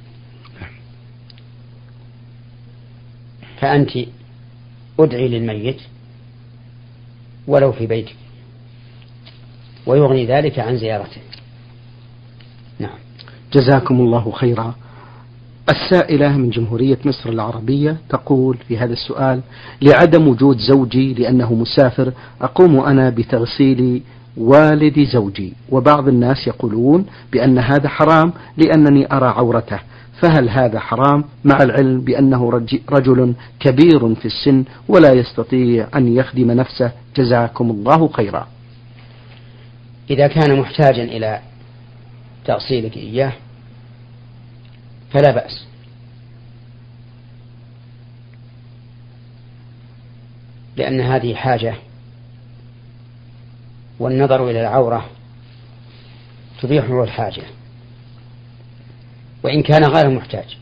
فأنت 3.60 3.91
أدعي 5.00 5.27
للميت 5.27 5.82
ولو 7.48 7.72
في 7.72 7.88
بيتك. 7.88 8.15
ويغني 9.86 10.25
ذلك 10.25 10.60
عن 10.60 10.77
زيارته. 10.77 11.22
نعم. 12.80 12.98
جزاكم 13.54 14.01
الله 14.01 14.32
خيرا. 14.32 14.75
السائلة 15.70 16.38
من 16.38 16.50
جمهورية 16.50 16.98
مصر 17.06 17.30
العربية 17.30 17.98
تقول 18.10 18.58
في 18.68 18.77
هذا 18.77 18.94
السؤال 18.94 19.42
لعدم 19.82 20.27
وجود 20.27 20.58
زوجي 20.58 21.13
لأنه 21.13 21.54
مسافر 21.54 22.12
أقوم 22.42 22.80
أنا 22.80 23.10
بتغسيل 23.10 24.01
والد 24.38 25.00
زوجي. 25.00 25.54
وبعض 25.70 26.08
الناس 26.08 26.48
يقولون 26.48 27.06
بأن 27.32 27.60
هذا 27.60 27.88
حرام 27.88 28.34
لأنني 28.58 29.13
أرى 29.13 29.27
عورته. 29.27 29.80
فهل 30.22 30.50
هذا 30.50 30.80
حرام 30.80 31.24
مع 31.44 31.58
العلم 31.63 32.01
بأنه 32.01 32.50
رجل 32.92 33.34
كبير 33.60 34.15
في 34.15 34.25
السن 34.25 34.63
ولا 34.88 35.13
يستطيع 35.13 35.88
أن 35.96 36.15
يخدم 36.15 36.51
نفسه؟ 36.51 36.92
جزاكم 37.18 37.72
الله 37.72 38.08
خيرا. 38.08 38.48
إذا 40.09 40.27
كان 40.27 40.59
محتاجا 40.59 41.03
إلى 41.03 41.41
تأصيلك 42.45 42.97
إياه 42.97 43.33
فلا 45.13 45.31
بأس. 45.31 45.65
لأن 50.75 51.01
هذه 51.01 51.35
حاجة 51.35 51.75
والنظر 54.00 54.50
إلى 54.50 54.62
العورة 54.62 55.05
تبيحه 56.62 57.03
الحاجة 57.03 57.43
وإن 59.43 59.63
كان 59.63 59.83
غير 59.83 60.09
محتاج 60.09 60.57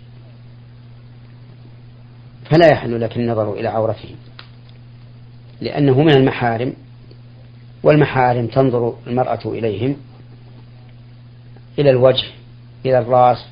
فلا 2.46 2.68
يحل 2.72 3.02
لك 3.02 3.18
النظر 3.18 3.54
إلى 3.54 3.68
عورته 3.68 4.16
لأنه 5.62 6.02
من 6.02 6.12
المحارم. 6.12 6.74
والمحارم 7.84 8.48
تنظر 8.48 8.98
المرأة 9.08 9.40
إليهم 9.46 9.98
إلى 11.80 11.90
الوجه 11.90 12.26
إلى 12.86 13.00
الرأس 13.00 13.46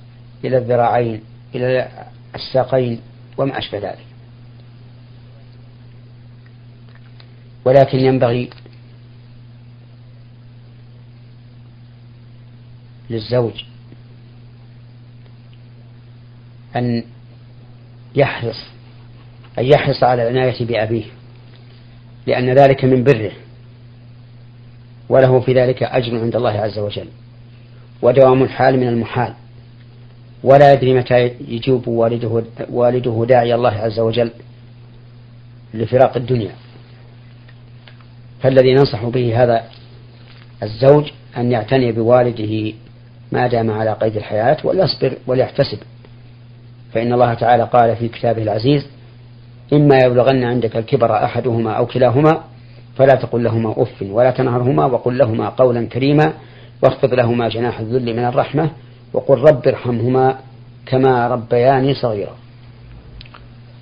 إلى 0.46 0.58
الذراعين 0.58 1.22
إلى 1.56 1.88
الساقين 2.36 3.02
وما 3.38 3.58
أشبه 3.58 3.78
ذلك. 3.78 4.06
ولكن 7.66 8.00
ينبغي 8.00 8.50
للزوج 13.10 13.64
أن 16.76 17.04
يحرص 18.16 18.66
أن 19.60 19.66
يحرص 19.66 20.04
على 20.04 20.30
العناية 20.30 20.66
بأبيه 20.66 21.06
لأن 22.28 22.54
ذلك 22.54 22.86
من 22.86 23.04
بره. 23.04 23.32
وله 25.12 25.40
في 25.40 25.54
ذلك 25.54 25.84
أجر 25.84 26.20
عند 26.20 26.36
الله 26.36 26.52
عز 26.52 26.80
وجل. 26.80 27.08
ودوام 28.02 28.44
الحال 28.44 28.80
من 28.80 28.88
المحال. 28.88 29.34
ولا 30.44 30.74
يدري 30.74 30.94
متى 30.94 31.32
يجوب 31.48 31.88
والده 31.88 32.44
والده 32.70 33.26
داعي 33.28 33.56
الله 33.56 33.72
عز 33.72 34.00
وجل 34.00 34.32
لفراق 35.74 36.18
الدنيا. 36.18 36.52
فالذي 38.42 38.74
ننصح 38.74 39.06
به 39.06 39.44
هذا 39.44 39.64
الزوج 40.64 41.12
أن 41.38 41.52
يعتني 41.52 41.92
بوالده 41.92 42.74
ما 43.32 43.48
دام 43.48 43.72
على 43.72 43.94
قيد 43.94 44.16
الحياة 44.16 44.58
وليصبر 44.64 45.18
وليحتسب. 45.28 45.78
فإن 46.94 47.14
الله 47.14 47.34
تعالى 47.34 47.64
قال 47.64 47.96
في 47.96 48.08
كتابه 48.08 48.44
العزيز 48.44 48.88
إما 49.74 49.98
يبلغن 50.06 50.44
عندك 50.44 50.76
الكبر 50.76 51.24
أحدهما 51.24 51.72
أو 51.72 51.86
كلاهما 51.86 52.44
فلا 52.96 53.16
تقل 53.16 53.44
لهما 53.44 53.72
أف 53.78 54.02
ولا 54.02 54.32
تنهرهما 54.32 54.86
وقل 54.86 55.18
لهما 55.18 55.50
قولا 55.50 55.86
كريما 55.86 56.34
واخفض 56.84 57.14
لهما 57.14 57.50
جناح 57.50 57.80
الذل 57.80 58.14
من 58.14 58.26
الرحمة 58.26 58.70
وقل 59.14 59.38
رب 59.38 59.68
ارحمهما 59.68 60.38
كما 60.86 61.28
ربياني 61.28 61.94
صغيرا. 61.94 62.36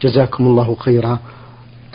جزاكم 0.02 0.48
الله 0.48 0.76
خيرا. 0.76 1.20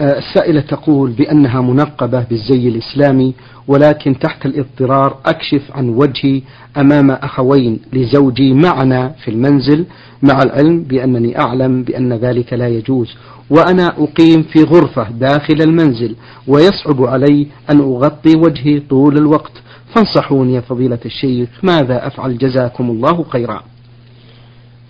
السائلة 0.01 0.61
تقول 0.61 1.11
بأنها 1.11 1.61
منقبة 1.61 2.25
بالزي 2.31 2.69
الإسلامي 2.69 3.35
ولكن 3.69 4.19
تحت 4.19 4.47
الاضطرار 4.47 5.19
أكشف 5.27 5.63
عن 5.75 5.89
وجهي 5.89 6.43
أمام 6.77 7.11
أخوين 7.11 7.81
لزوجي 7.93 8.55
معنا 8.55 9.09
في 9.09 9.31
المنزل 9.31 9.87
مع 10.23 10.39
العلم 10.43 10.83
بأنني 10.83 11.39
أعلم 11.41 11.83
بأن 11.83 12.13
ذلك 12.13 12.53
لا 12.53 12.69
يجوز. 12.69 13.15
وأنا 13.51 13.87
أقيم 13.89 14.43
في 14.43 14.63
غرفة 14.63 15.11
داخل 15.11 15.61
المنزل 15.61 16.17
ويصعب 16.47 17.05
علي 17.05 17.47
أن 17.71 17.81
أغطي 17.81 18.37
وجهي 18.37 18.81
طول 18.81 19.17
الوقت. 19.19 19.53
فانصحوني 19.95 20.55
يا 20.55 20.61
فضيلة 20.61 20.99
الشيخ 21.07 21.49
ماذا 21.63 22.07
أفعل؟ 22.07 22.39
جزاكم 22.39 22.91
الله 22.91 23.25
خيرا. 23.29 23.63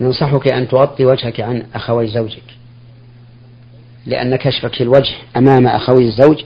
ننصحك 0.01 0.49
أن 0.49 0.69
تغطي 0.69 1.05
وجهك 1.05 1.41
عن 1.41 1.63
أخوي 1.75 2.07
زوجك. 2.07 2.43
لأن 4.07 4.37
كشفك 4.37 4.83
الوجه 4.83 5.15
أمام 5.37 5.67
أخوي 5.67 6.05
الزوج 6.09 6.45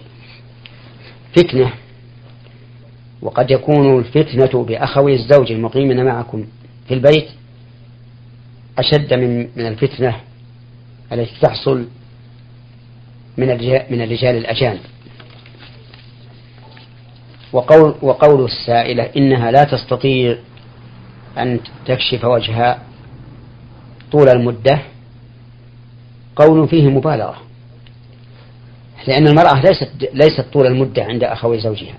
فتنة. 1.37 1.73
وقد 3.23 3.51
يكون 3.51 3.99
الفتنة 3.99 4.65
بأخوي 4.65 5.15
الزوج 5.15 5.53
المقيمين 5.53 6.05
معكم 6.05 6.45
في 6.89 6.95
البيت 6.95 7.29
أشد 8.79 9.15
من 9.15 9.39
من 9.57 9.67
الفتنة 9.67 10.17
التي 11.13 11.41
تحصل 11.41 11.87
من 13.37 13.47
من 13.91 14.03
الرجال 14.03 14.37
الأجانب. 14.37 14.81
وقول 17.53 17.95
وقول 18.03 18.45
السائلة 18.45 19.03
إنها 19.17 19.51
لا 19.51 19.65
تستطيع 19.65 20.39
أن 21.39 21.61
تكشف 21.87 22.25
وجهها 22.25 22.83
طول 24.13 24.29
المدة 24.29 24.83
قول 26.37 26.69
فيه 26.69 26.89
مبالغة. 26.89 27.48
لأن 29.07 29.29
المرأة 29.29 29.61
ليست 29.61 29.91
ليست 30.13 30.45
طول 30.53 30.67
المدة 30.67 31.05
عند 31.05 31.25
أخوي 31.25 31.61
زوجها. 31.61 31.99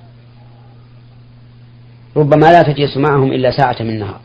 ربما 2.17 2.51
لا 2.51 2.63
تجلس 2.63 2.97
معهم 2.97 3.31
إلا 3.31 3.51
ساعة 3.51 3.75
من 3.79 3.89
النهار. 3.89 4.19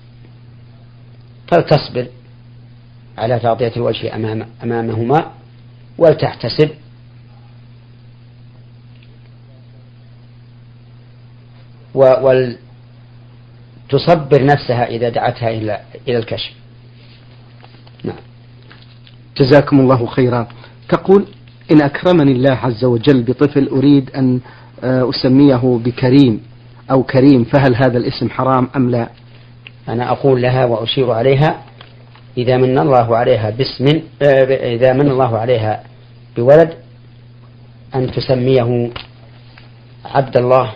فلتصبر 1.49 2.07
على 3.19 3.39
تغطية 3.39 3.73
الوجه 3.77 4.15
أمام 4.15 4.47
أمامهما 4.63 5.33
ولتحتسب. 5.99 6.71
ولتصبر 11.95 12.45
نفسها 14.45 14.87
إذا 14.87 15.09
دعتها 15.09 15.49
إلى 15.49 15.81
إلى 16.09 16.19
الكشف. 16.19 16.53
نعم. 18.05 18.17
جزاكم 19.37 19.81
الله 19.81 20.07
خيرا. 20.07 20.49
تقول 20.89 21.27
إن 21.73 21.83
أكرمني 21.83 22.33
الله 22.33 22.51
عز 22.51 22.85
وجل 22.85 23.23
بطفل 23.23 23.69
أريد 23.69 24.11
أن 24.11 24.41
آه، 24.85 25.11
أسميه 25.11 25.81
بكريم 25.85 26.41
أو 26.91 27.03
كريم 27.03 27.45
فهل 27.45 27.75
هذا 27.75 27.99
الاسم 27.99 28.31
حرام 28.31 28.69
أم 28.77 28.91
لا؟ 28.91 29.09
أنا 29.89 30.11
أقول 30.13 30.43
لها 30.43 30.65
وأشير 30.65 31.11
عليها 31.11 31.63
إذا 32.39 32.57
من 32.57 32.79
الله 32.79 33.17
عليها 33.17 33.51
باسم 33.51 34.01
آه، 34.23 34.75
إذا 34.75 34.93
من 34.93 35.11
الله 35.11 35.39
عليها 35.39 35.83
بولد 36.37 36.75
أن 37.95 38.11
تسميه 38.11 38.91
عبد 40.05 40.37
الله 40.37 40.73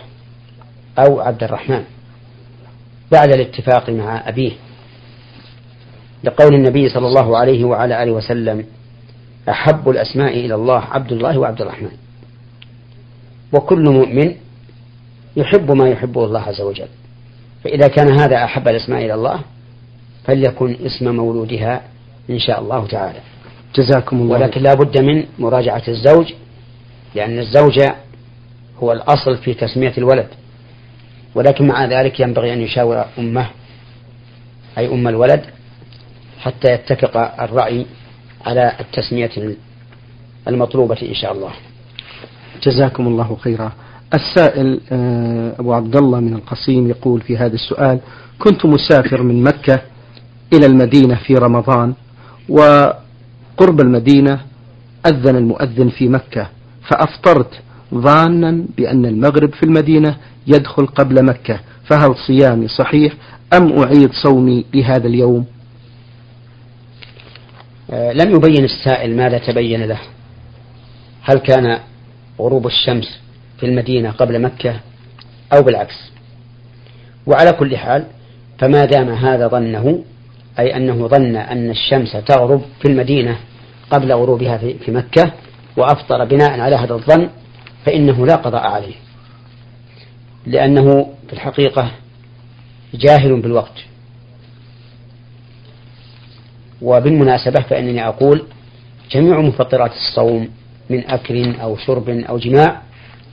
أو 0.99 1.19
عبد 1.19 1.43
الرحمن 1.43 1.83
بعد 3.11 3.33
الاتفاق 3.33 3.89
مع 3.89 4.29
أبيه. 4.29 4.51
لقول 6.23 6.55
النبي 6.55 6.89
صلى 6.89 7.07
الله 7.07 7.37
عليه 7.37 7.65
وعلى 7.65 8.03
آله 8.03 8.11
وسلم 8.11 8.65
أحب 9.49 9.89
الأسماء 9.89 10.39
إلى 10.45 10.55
الله 10.55 10.79
عبد 10.79 11.11
الله 11.11 11.37
وعبد 11.37 11.61
الرحمن. 11.61 11.91
وكل 13.53 13.83
مؤمن 13.89 14.35
يحب 15.35 15.71
ما 15.71 15.89
يحبه 15.89 16.25
الله 16.25 16.41
عز 16.41 16.61
وجل. 16.61 16.87
فإذا 17.63 17.87
كان 17.87 18.19
هذا 18.19 18.43
أحب 18.43 18.67
الأسماء 18.67 19.05
إلى 19.05 19.13
الله 19.13 19.39
فليكن 20.23 20.77
اسم 20.85 21.15
مولودها 21.15 21.81
إن 22.29 22.39
شاء 22.39 22.59
الله 22.59 22.87
تعالى. 22.87 23.19
جزاكم 23.75 24.21
الله. 24.21 24.33
ولكن 24.33 24.61
لا 24.61 24.73
بد 24.73 25.01
من 25.01 25.23
مراجعة 25.39 25.83
الزوج 25.87 26.33
لأن 27.15 27.39
الزوج 27.39 27.79
هو 28.83 28.91
الأصل 28.91 29.37
في 29.37 29.53
تسمية 29.53 29.93
الولد. 29.97 30.27
ولكن 31.35 31.67
مع 31.67 31.85
ذلك 31.85 32.19
ينبغي 32.19 32.53
أن 32.53 32.61
يشاور 32.61 33.05
أمه 33.19 33.49
أي 34.77 34.87
أم 34.87 35.07
الولد 35.07 35.41
حتى 36.39 36.73
يتفق 36.73 37.41
الرأي 37.43 37.85
على 38.45 38.73
التسمية 38.79 39.55
المطلوبة 40.47 40.97
إن 41.01 41.13
شاء 41.13 41.31
الله. 41.33 41.51
جزاكم 42.63 43.07
الله 43.07 43.37
خيرا. 43.41 43.71
السائل 44.13 44.79
آه، 44.91 45.55
أبو 45.59 45.73
عبد 45.73 45.95
الله 45.95 46.19
من 46.19 46.33
القصيم 46.33 46.89
يقول 46.89 47.21
في 47.21 47.37
هذا 47.37 47.53
السؤال 47.55 47.99
كنت 48.39 48.65
مسافر 48.65 49.23
من 49.23 49.43
مكة 49.43 49.81
إلى 50.53 50.65
المدينة 50.65 51.15
في 51.15 51.33
رمضان 51.35 51.93
وقرب 52.49 53.81
المدينة 53.81 54.39
أذن 55.05 55.35
المؤذن 55.35 55.89
في 55.89 56.07
مكة 56.09 56.49
فأفطرت 56.89 57.59
ظانا 57.95 58.65
بأن 58.77 59.05
المغرب 59.05 59.53
في 59.53 59.63
المدينة 59.63 60.17
يدخل 60.47 60.85
قبل 60.85 61.25
مكة 61.25 61.59
فهل 61.85 62.15
صيامي 62.27 62.67
صحيح 62.67 63.13
أم 63.53 63.79
أعيد 63.83 64.09
صومي 64.23 64.65
لهذا 64.73 65.07
اليوم؟ 65.07 65.45
لم 67.91 68.35
يبين 68.35 68.63
السائل 68.63 69.15
ماذا 69.15 69.37
تبين 69.37 69.83
له. 69.83 69.99
هل 71.21 71.37
كان 71.37 71.79
غروب 72.39 72.67
الشمس 72.67 73.19
في 73.59 73.65
المدينة 73.65 74.11
قبل 74.11 74.41
مكة 74.41 74.79
أو 75.53 75.61
بالعكس؟ 75.63 76.11
وعلى 77.27 77.51
كل 77.51 77.77
حال 77.77 78.05
فما 78.59 78.85
دام 78.85 79.09
هذا 79.09 79.47
ظنه 79.47 80.03
أي 80.59 80.75
أنه 80.75 81.07
ظن 81.07 81.35
أن 81.35 81.69
الشمس 81.69 82.11
تغرب 82.11 82.61
في 82.81 82.87
المدينة 82.87 83.37
قبل 83.91 84.13
غروبها 84.13 84.57
في 84.57 84.91
مكة 84.91 85.31
وأفطر 85.77 86.25
بناء 86.25 86.59
على 86.59 86.75
هذا 86.75 86.93
الظن 86.93 87.29
فإنه 87.85 88.25
لا 88.25 88.35
قضاء 88.35 88.67
عليه. 88.67 88.95
لأنه 90.45 91.13
في 91.27 91.33
الحقيقة 91.33 91.91
جاهل 92.93 93.41
بالوقت. 93.41 93.88
وبالمناسبة 96.81 97.61
فإنني 97.61 98.07
أقول 98.07 98.43
جميع 99.11 99.41
مفطرات 99.41 99.91
الصوم 99.91 100.49
من 100.89 101.07
أكل 101.07 101.55
أو 101.55 101.77
شرب 101.77 102.09
أو 102.09 102.37
جماع 102.37 102.81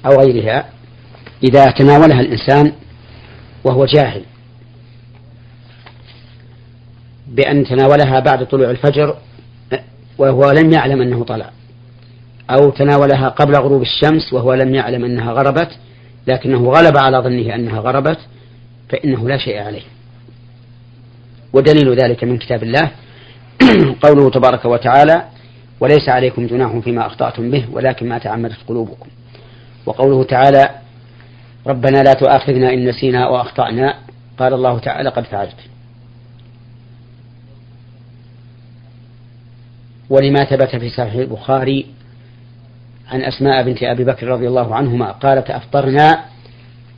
أو 0.06 0.20
غيرها 0.20 0.68
إذا 1.44 1.70
تناولها 1.70 2.20
الإنسان 2.20 2.72
وهو 3.64 3.84
جاهل. 3.84 4.22
بأن 7.28 7.64
تناولها 7.64 8.20
بعد 8.20 8.46
طلوع 8.46 8.70
الفجر 8.70 9.16
وهو 10.18 10.50
لم 10.50 10.72
يعلم 10.72 11.02
أنه 11.02 11.24
طلع. 11.24 11.50
أو 12.50 12.70
تناولها 12.70 13.28
قبل 13.28 13.54
غروب 13.54 13.82
الشمس 13.82 14.32
وهو 14.32 14.54
لم 14.54 14.74
يعلم 14.74 15.04
أنها 15.04 15.32
غربت 15.32 15.70
لكنه 16.26 16.70
غلب 16.70 16.96
على 16.96 17.18
ظنه 17.18 17.54
أنها 17.54 17.80
غربت 17.80 18.18
فإنه 18.88 19.28
لا 19.28 19.38
شيء 19.38 19.58
عليه. 19.62 19.82
ودليل 21.52 21.94
ذلك 21.94 22.24
من 22.24 22.38
كتاب 22.38 22.62
الله 22.62 22.90
قوله 24.04 24.30
تبارك 24.30 24.64
وتعالى 24.64 25.24
وليس 25.80 26.08
عليكم 26.08 26.46
جناح 26.46 26.78
فيما 26.78 27.06
أخطأتم 27.06 27.50
به 27.50 27.64
ولكن 27.72 28.08
ما 28.08 28.18
تعمدت 28.18 28.58
قلوبكم. 28.68 29.08
وقوله 29.86 30.24
تعالى 30.24 30.70
ربنا 31.66 32.02
لا 32.02 32.12
تؤاخذنا 32.12 32.72
إن 32.72 32.88
نسينا 32.88 33.24
أو 33.24 33.40
أخطأنا. 33.40 33.94
قال 34.38 34.54
الله 34.54 34.78
تعالى 34.78 35.08
قد 35.08 35.24
فعلت. 35.24 35.56
ولما 40.10 40.44
ثبت 40.44 40.76
في 40.76 40.88
صحيح 40.88 41.14
البخاري 41.14 41.86
عن 43.08 43.22
أسماء 43.22 43.62
بنت 43.62 43.82
أبي 43.82 44.04
بكر 44.04 44.26
رضي 44.26 44.48
الله 44.48 44.74
عنهما 44.74 45.12
قالت 45.12 45.50
أفطرنا 45.50 46.24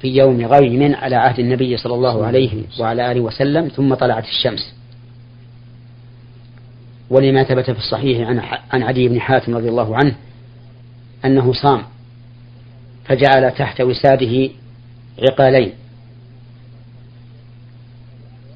في 0.01 0.09
يوم 0.09 0.47
غيم 0.47 0.95
على 0.95 1.17
عهد 1.17 1.39
النبي 1.39 1.77
صلى 1.77 1.95
الله 1.95 2.27
عليه 2.27 2.63
وعلى 2.81 3.13
آله 3.13 3.21
وسلم 3.21 3.69
ثم 3.69 3.95
طلعت 3.95 4.25
الشمس. 4.25 4.78
ولما 7.11 7.45
ثبت 7.45 7.71
في 7.71 7.79
الصحيح 7.79 8.29
عن 8.29 8.39
عن 8.71 8.83
عدي 8.83 9.09
بن 9.09 9.21
حاتم 9.21 9.57
رضي 9.57 9.69
الله 9.69 9.97
عنه 9.97 10.15
أنه 11.25 11.53
صام 11.53 11.83
فجعل 13.05 13.51
تحت 13.51 13.81
وساده 13.81 14.51
عقالين. 15.29 15.73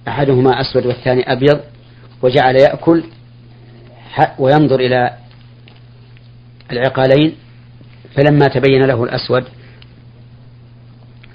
أحدهما 0.09 0.61
أسود 0.61 0.87
والثاني 0.87 1.33
أبيض 1.33 1.61
وجعل 2.23 2.57
يأكل 2.57 3.05
وينظر 4.38 4.81
إلى 4.81 5.17
العقالين. 6.73 7.35
فلما 8.17 8.49
تبين 8.49 8.85
له 8.85 9.05
الأسود 9.05 9.45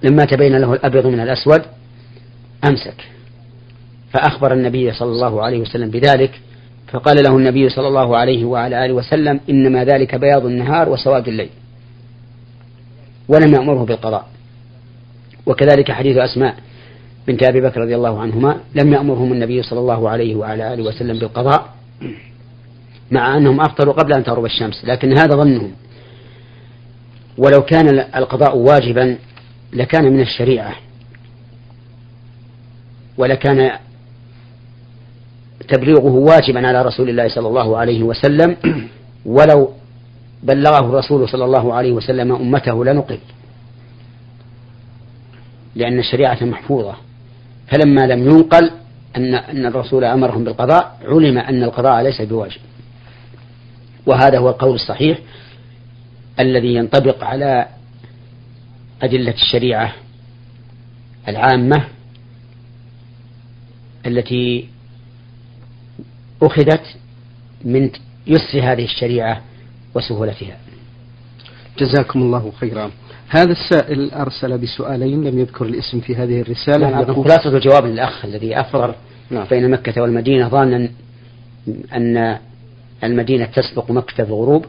لما 0.04 0.26
تبين 0.26 0.58
له 0.58 0.74
الأبيض 0.74 1.08
من 1.08 1.20
الأسود 1.20 1.62
أمسك. 2.70 3.08
فأخبر 4.14 4.54
النبي 4.54 4.94
صلى 4.94 5.12
الله 5.12 5.44
عليه 5.44 5.60
وسلم 5.60 5.90
بذلك 5.90 6.42
فقال 6.92 7.24
له 7.24 7.38
النبي 7.38 7.70
صلى 7.70 7.88
الله 7.88 8.18
عليه 8.18 8.46
وعلى 8.46 8.86
آله 8.86 8.94
وسلم 8.94 9.40
إنما 9.50 9.86
ذلك 9.86 10.16
بياض 10.16 10.46
النهار 10.46 10.90
وسواد 10.90 11.28
الليل. 11.28 11.50
ولم 13.28 13.54
يأمره 13.54 13.86
بالقضاء. 13.86 14.28
وكذلك 15.46 15.92
حديث 15.92 16.18
أسماء 16.18 16.56
بنت 17.28 17.44
أبي 17.44 17.62
بكر 17.62 17.82
رضي 17.82 17.96
الله 17.96 18.20
عنهما 18.20 18.58
لم 18.76 18.94
يأمرهم 18.94 19.34
النبي 19.34 19.64
صلى 19.64 19.80
الله 19.80 20.10
عليه 20.10 20.36
وعلى 20.36 20.74
آله 20.74 20.84
وسلم 20.84 21.20
بالقضاء 21.20 21.70
مع 23.12 23.38
أنهم 23.38 23.62
أفطروا 23.62 23.94
قبل 23.94 24.14
أن 24.14 24.24
تغرب 24.24 24.46
الشمس 24.46 24.86
لكن 24.86 25.18
هذا 25.18 25.36
ظنهم. 25.36 25.72
ولو 27.38 27.62
كان 27.62 28.00
القضاء 28.16 28.58
واجبا 28.58 29.18
لكان 29.74 30.14
من 30.14 30.22
الشريعة. 30.22 30.76
ولكان 33.18 33.72
تبليغه 35.68 36.06
واجبا 36.06 36.68
على 36.68 36.82
رسول 36.82 37.10
الله 37.10 37.28
صلى 37.28 37.48
الله 37.48 37.78
عليه 37.78 38.04
وسلم 38.04 38.58
ولو 39.26 39.74
بلغه 40.44 40.80
الرسول 40.80 41.30
صلى 41.30 41.46
الله 41.46 41.74
عليه 41.74 41.92
وسلم 41.92 42.32
أمته 42.32 42.86
لنقل. 42.86 43.20
لأن 45.76 46.00
الشريعة 46.00 46.44
محفوظة. 46.44 46.96
فلما 47.68 48.08
لم 48.08 48.26
ينقل 48.30 48.72
أن 49.18 49.36
أن 49.36 49.66
الرسول 49.66 50.04
أمرهم 50.04 50.44
بالقضاء 50.44 50.98
علم 51.06 51.38
أن 51.38 51.64
القضاء 51.64 52.02
ليس 52.04 52.22
بواجب. 52.22 52.62
وهذا 54.06 54.38
هو 54.38 54.50
القول 54.50 54.76
الصحيح 54.76 55.20
الذي 56.40 56.76
ينطبق 56.76 57.24
على 57.24 57.68
أدلة 59.02 59.34
الشريعة 59.34 59.94
العامة 61.28 61.84
التي 64.06 64.70
أخذت 66.42 66.84
من 67.66 67.90
يسر 68.28 68.60
هذه 68.60 68.84
الشريعة 68.84 69.42
وسهولتها. 69.96 70.58
جزاكم 71.78 72.22
الله 72.22 72.52
خيرا. 72.60 72.92
هذا 73.30 73.52
السائل 73.52 74.12
أرسل 74.12 74.58
بسؤالين 74.58 75.24
لم 75.24 75.40
يذكر 75.40 75.66
الاسم 75.66 76.00
في 76.00 76.16
هذه 76.16 76.42
الرسالة. 76.42 76.90
نعم 76.90 77.24
خلاصة 77.24 77.58
الجواب 77.58 77.86
للأخ 77.86 78.26
الذي 78.26 78.60
أفطر 78.60 78.96
نعم. 79.30 79.46
بين 79.50 79.72
مكة 79.72 80.02
والمدينة. 80.02 80.48
ظانا 80.48 80.90
أن 81.94 82.38
المدينة 83.04 83.46
تسبق 83.46 83.92
مكة 83.92 84.24
الغروب 84.24 84.66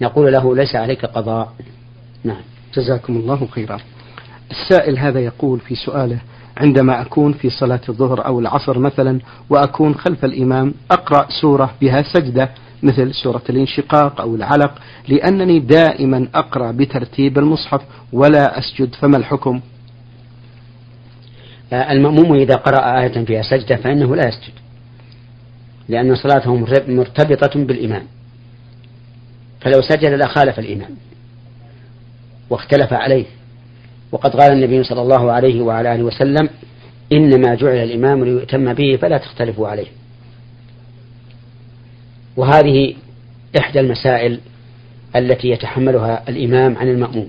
نقول 0.00 0.32
له 0.32 0.56
ليس 0.56 0.74
عليك 0.76 1.04
قضاء. 1.04 1.52
نعم. 2.24 2.42
جزاكم 2.74 3.16
الله 3.16 3.46
خيرا. 3.46 3.80
السائل 4.50 4.98
هذا 4.98 5.20
يقول 5.20 5.60
في 5.60 5.74
سؤاله 5.74 6.18
عندما 6.56 7.00
أكون 7.02 7.32
في 7.32 7.50
صلاة 7.50 7.80
الظهر 7.88 8.26
أو 8.26 8.40
العصر 8.40 8.78
مثلا 8.78 9.20
وأكون 9.50 9.94
خلف 9.94 10.24
الإمام 10.24 10.74
أقرأ 10.90 11.26
سورة 11.40 11.74
بها 11.80 12.02
سجدة 12.02 12.50
مثل 12.82 13.14
سورة 13.14 13.42
الانشقاق 13.50 14.20
أو 14.20 14.34
العلق 14.34 14.74
لأنني 15.08 15.58
دائما 15.58 16.28
أقرأ 16.34 16.72
بترتيب 16.72 17.38
المصحف 17.38 17.80
ولا 18.12 18.58
أسجد 18.58 18.94
فما 18.94 19.16
الحكم؟ 19.16 19.60
آه، 21.72 21.92
المأموم 21.92 22.34
إذا 22.34 22.54
قرأ 22.54 23.00
آية 23.00 23.24
فيها 23.24 23.42
سجدة 23.42 23.76
فإنه 23.76 24.16
لا 24.16 24.28
يسجد 24.28 24.52
لأن 25.88 26.14
صلاته 26.14 26.56
مرتبطة 26.88 27.64
بالإمام. 27.64 28.02
فلو 29.60 29.82
سجد 29.82 30.12
لخالف 30.12 30.58
الإمام 30.58 30.90
واختلف 32.50 32.92
عليه. 32.92 33.24
وقد 34.16 34.36
قال 34.36 34.52
النبي 34.52 34.84
صلى 34.84 35.02
الله 35.02 35.32
عليه 35.32 35.62
وعلى 35.62 35.94
آله 35.94 36.04
وسلم 36.04 36.48
إنما 37.12 37.54
جعل 37.54 37.76
الإمام 37.76 38.24
ليؤتم 38.24 38.72
به 38.72 38.98
فلا 39.02 39.18
تختلفوا 39.18 39.68
عليه. 39.68 39.86
وهذه 42.36 42.94
إحدى 43.58 43.80
المسائل 43.80 44.40
التي 45.16 45.48
يتحملها 45.48 46.22
الإمام 46.28 46.76
عن 46.76 46.88
المأموم 46.88 47.28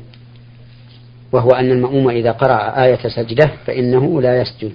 وهو 1.32 1.50
أن 1.50 1.72
المأموم 1.72 2.10
إذا 2.10 2.32
قرأ 2.32 2.84
آية 2.84 3.08
سجدة 3.08 3.52
فإنه 3.66 4.22
لا 4.22 4.42
يسجد. 4.42 4.72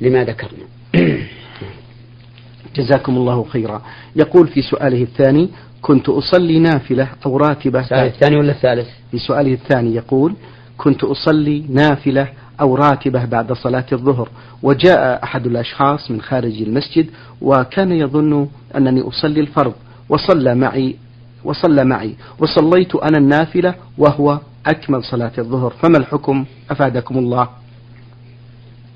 لما 0.00 0.24
ذكرنا. 0.24 0.64
جزاكم 2.76 3.16
الله 3.16 3.44
خيرا. 3.44 3.82
يقول 4.16 4.48
في 4.48 4.62
سؤاله 4.62 5.02
الثاني 5.02 5.48
كنت 5.82 6.08
أصلي 6.08 6.58
نافلة 6.58 7.08
أو 7.26 7.36
راتبة؟ 7.36 7.80
الثاني 7.80 8.36
ولا 8.36 8.52
الثالث؟ 8.52 8.88
في 9.10 9.18
سؤاله 9.18 9.52
الثاني 9.52 9.94
يقول 9.94 10.34
كنت 10.80 11.04
أصلي 11.04 11.64
نافلة 11.68 12.28
أو 12.60 12.74
راتبة 12.74 13.24
بعد 13.24 13.52
صلاة 13.52 13.86
الظهر 13.92 14.28
وجاء 14.62 15.24
أحد 15.24 15.46
الأشخاص 15.46 16.10
من 16.10 16.20
خارج 16.20 16.62
المسجد 16.62 17.06
وكان 17.40 17.92
يظن 17.92 18.48
أنني 18.76 19.00
أصلي 19.00 19.40
الفرض 19.40 19.74
وصلى 20.08 20.54
معي 20.54 20.96
وصلى 21.44 21.84
معي 21.84 22.14
وصليت 22.38 22.94
أنا 22.94 23.18
النافلة 23.18 23.74
وهو 23.98 24.40
أكمل 24.66 25.04
صلاة 25.04 25.32
الظهر. 25.38 25.70
فما 25.82 25.98
الحكم؟ 25.98 26.44
أفادكم 26.70 27.18
الله. 27.18 27.48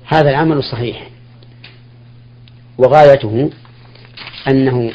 هذا 0.05 0.29
العمل 0.29 0.63
صحيح. 0.63 1.09
وغايته 2.77 3.49
أنه 4.47 4.91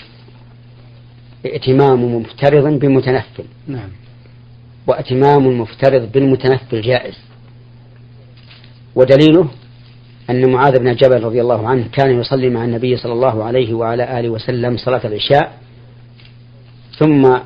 ائتمام 1.47 2.17
مفترض 2.17 2.79
بمتنفل. 2.79 3.45
نعم. 3.69 3.89
واتمام 4.87 5.61
مفترض 5.61 6.13
بالمتنفل 6.13 6.81
جائز. 6.81 7.15
ودليله 8.95 9.49
أن 10.31 10.53
معاذ 10.53 10.79
بن 10.79 10.95
جبل 10.95 11.23
رضي 11.23 11.41
الله 11.41 11.69
عنه 11.69 11.89
كان 11.93 12.21
يصلي 12.21 12.51
مع 12.51 12.65
النبي 12.65 12.97
صلى 12.97 13.13
الله 13.13 13.45
عليه 13.45 13.75
وعلى 13.75 14.21
آله 14.21 14.29
وسلم 14.29 14.77
صلاة 14.77 15.01
العشاء 15.05 15.53
ثم 16.99 17.39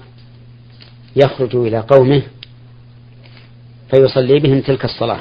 يخرج 1.17 1.57
إلى 1.57 1.79
قومه 1.79 2.23
فيصلي 3.91 4.39
بهم 4.41 4.61
تلك 4.61 4.85
الصلاة 4.85 5.21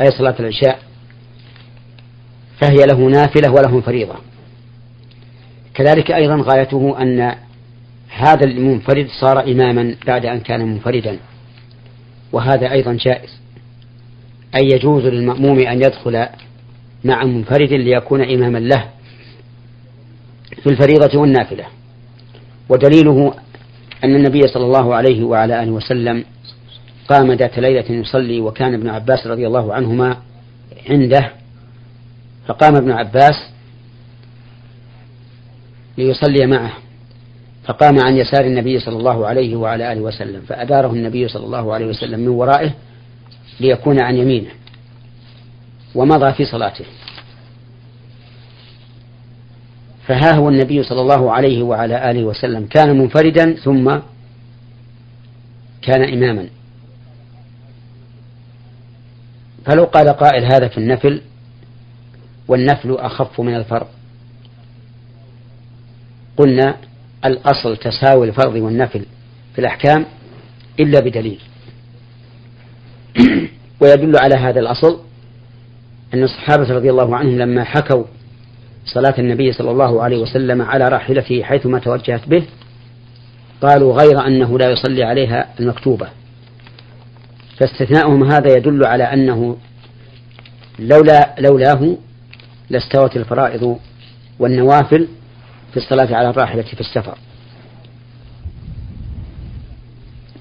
أي 0.00 0.06
صلاة 0.18 0.34
العشاء 0.40 0.78
فهي 2.60 2.86
له 2.86 2.98
نافلة 2.98 3.50
وله 3.50 3.80
فريضة. 3.80 4.14
كذلك 5.74 6.10
أيضا 6.10 6.36
غايته 6.36 7.02
أن 7.02 7.34
هذا 8.16 8.44
المنفرد 8.44 9.08
صار 9.20 9.40
إماما 9.40 9.94
بعد 10.06 10.26
أن 10.26 10.40
كان 10.40 10.68
منفردا. 10.68 11.18
وهذا 12.32 12.72
أيضا 12.72 12.92
جائز. 13.00 13.40
أي 14.54 14.68
يجوز 14.74 15.06
للمأموم 15.06 15.58
أن 15.58 15.82
يدخل 15.82 16.26
مع 17.04 17.24
منفرد 17.24 17.72
ليكون 17.72 18.22
إماما 18.22 18.58
له 18.58 18.88
في 20.62 20.66
الفريضة 20.66 21.20
والنافلة. 21.20 21.64
ودليله 22.68 23.34
أن 24.04 24.16
النبي 24.16 24.40
صلى 24.40 24.64
الله 24.64 24.94
عليه 24.94 25.24
وعلى 25.24 25.62
آله 25.62 25.72
وسلم 25.72 26.24
قام 27.08 27.32
ذات 27.32 27.58
ليلة 27.58 27.90
يصلي 27.90 28.40
وكان 28.40 28.74
ابن 28.74 28.88
عباس 28.88 29.26
رضي 29.26 29.46
الله 29.46 29.74
عنهما 29.74 30.16
عنده. 30.90 31.32
فقام 32.46 32.76
ابن 32.76 32.90
عباس 32.90 33.34
ليصلي 35.98 36.46
معه. 36.46 36.72
فقام 37.64 38.00
عن 38.00 38.16
يسار 38.16 38.44
النبي 38.44 38.80
صلى 38.80 38.96
الله 38.96 39.26
عليه 39.26 39.56
وعلى 39.56 39.92
آله 39.92 40.00
وسلم 40.00 40.40
فأداره 40.40 40.92
النبي 40.92 41.28
صلى 41.28 41.44
الله 41.44 41.74
عليه 41.74 41.86
وسلم 41.86 42.20
من 42.20 42.28
ورائه 42.28 42.74
ليكون 43.60 44.00
عن 44.00 44.16
يمينه 44.16 44.50
ومضى 45.94 46.32
في 46.32 46.44
صلاته. 46.44 46.84
فها 50.06 50.34
هو 50.36 50.48
النبي 50.48 50.82
صلى 50.82 51.00
الله 51.00 51.32
عليه 51.32 51.62
وعلى 51.62 52.10
آله 52.10 52.24
وسلم 52.24 52.66
كان 52.66 52.98
منفردا 52.98 53.52
ثم 53.52 53.98
كان 55.82 56.12
إماما. 56.12 56.48
فلو 59.64 59.84
قال 59.84 60.08
قائل 60.08 60.44
هذا 60.44 60.68
في 60.68 60.78
النفل 60.78 61.22
والنفل 62.48 62.94
أخف 62.94 63.40
من 63.40 63.54
الفرض. 63.54 63.86
قلنا 66.36 66.76
الأصل 67.24 67.76
تساوي 67.76 68.28
الفرض 68.28 68.54
والنفل 68.54 69.04
في 69.54 69.58
الأحكام 69.58 70.04
إلا 70.80 71.00
بدليل. 71.00 71.40
ويدل 73.80 74.12
على 74.16 74.34
هذا 74.34 74.60
الأصل 74.60 75.00
أن 76.14 76.22
الصحابة 76.22 76.74
رضي 76.74 76.90
الله 76.90 77.16
عنهم 77.16 77.38
لما 77.38 77.64
حكوا 77.64 78.04
صلاة 78.86 79.14
النبي 79.18 79.52
صلى 79.52 79.70
الله 79.70 80.02
عليه 80.02 80.18
وسلم 80.18 80.62
على 80.62 80.88
راحلته 80.88 81.42
حيثما 81.42 81.78
توجهت 81.78 82.28
به 82.28 82.44
قالوا 83.62 84.02
غير 84.02 84.26
أنه 84.26 84.58
لا 84.58 84.70
يصلي 84.70 85.04
عليها 85.04 85.48
المكتوبة. 85.60 86.08
فاستثناؤهم 87.58 88.24
هذا 88.24 88.56
يدل 88.56 88.86
على 88.86 89.04
أنه 89.04 89.56
لولا 90.78 91.34
لولاه 91.38 91.96
لاستوت 92.70 93.16
الفرائض 93.16 93.78
والنوافل 94.38 95.08
في 95.72 95.76
الصلاة 95.76 96.16
على 96.16 96.30
الراحلة 96.30 96.62
في 96.62 96.80
السفر. 96.80 97.18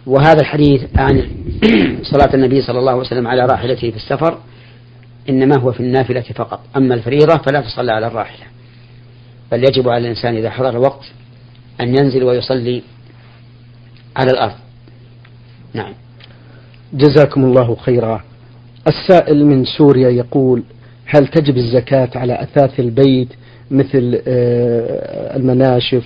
وهذا 0.06 0.41
الحديث 0.41 0.82
عن 0.96 1.30
صلاة 2.12 2.34
النبي 2.34 2.62
صلى 2.62 2.80
الله 2.80 2.91
عليه 2.91 3.02
وسلم 3.02 3.28
على 3.28 3.46
راحلته 3.46 3.91
في 3.91 3.98
السفر 3.98 4.39
إنما 5.30 5.60
هو 5.60 5.72
في 5.72 5.80
النافلة 5.80 6.22
فقط. 6.22 6.60
أما 6.78 6.96
الفريضة 6.96 7.38
فلا 7.38 7.62
تصلى 7.62 7.91
على 7.91 8.08
الراحلة. 8.08 8.46
بل 9.52 9.63
يجب 9.63 9.89
على 9.89 9.98
الإنسان 9.98 10.36
إذا 10.36 10.50
حضر 10.50 10.70
الوقت 10.70 11.06
أن 11.82 11.88
ينزل 11.88 12.24
ويصلي 12.24 12.84
على 14.15 14.32
الأرض. 14.32 14.56
نعم. 15.74 15.94
جزاكم 16.94 17.44
الله 17.44 17.76
خيرا. 17.76 18.24
السائل 18.88 19.46
من 19.46 19.65
سوريا 19.65 20.10
يقول 20.10 20.63
هل 21.06 21.28
تجب 21.28 21.58
الزكاة 21.58 22.10
على 22.15 22.44
أثاث 22.44 22.80
البيت 22.80 23.30
مثل 23.72 24.22
آه، 24.28 25.36
المناشف 25.36 26.04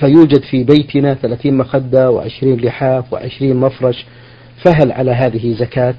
فيوجد 0.00 0.42
في 0.42 0.64
بيتنا 0.64 1.14
ثلاثين 1.14 1.54
مخدة 1.56 2.10
وعشرين 2.10 2.60
لحاف 2.60 3.12
وعشرين 3.12 3.56
مفرش 3.56 4.04
فهل 4.64 4.92
على 4.92 5.10
هذه 5.10 5.54
زكاة؟ 5.54 5.94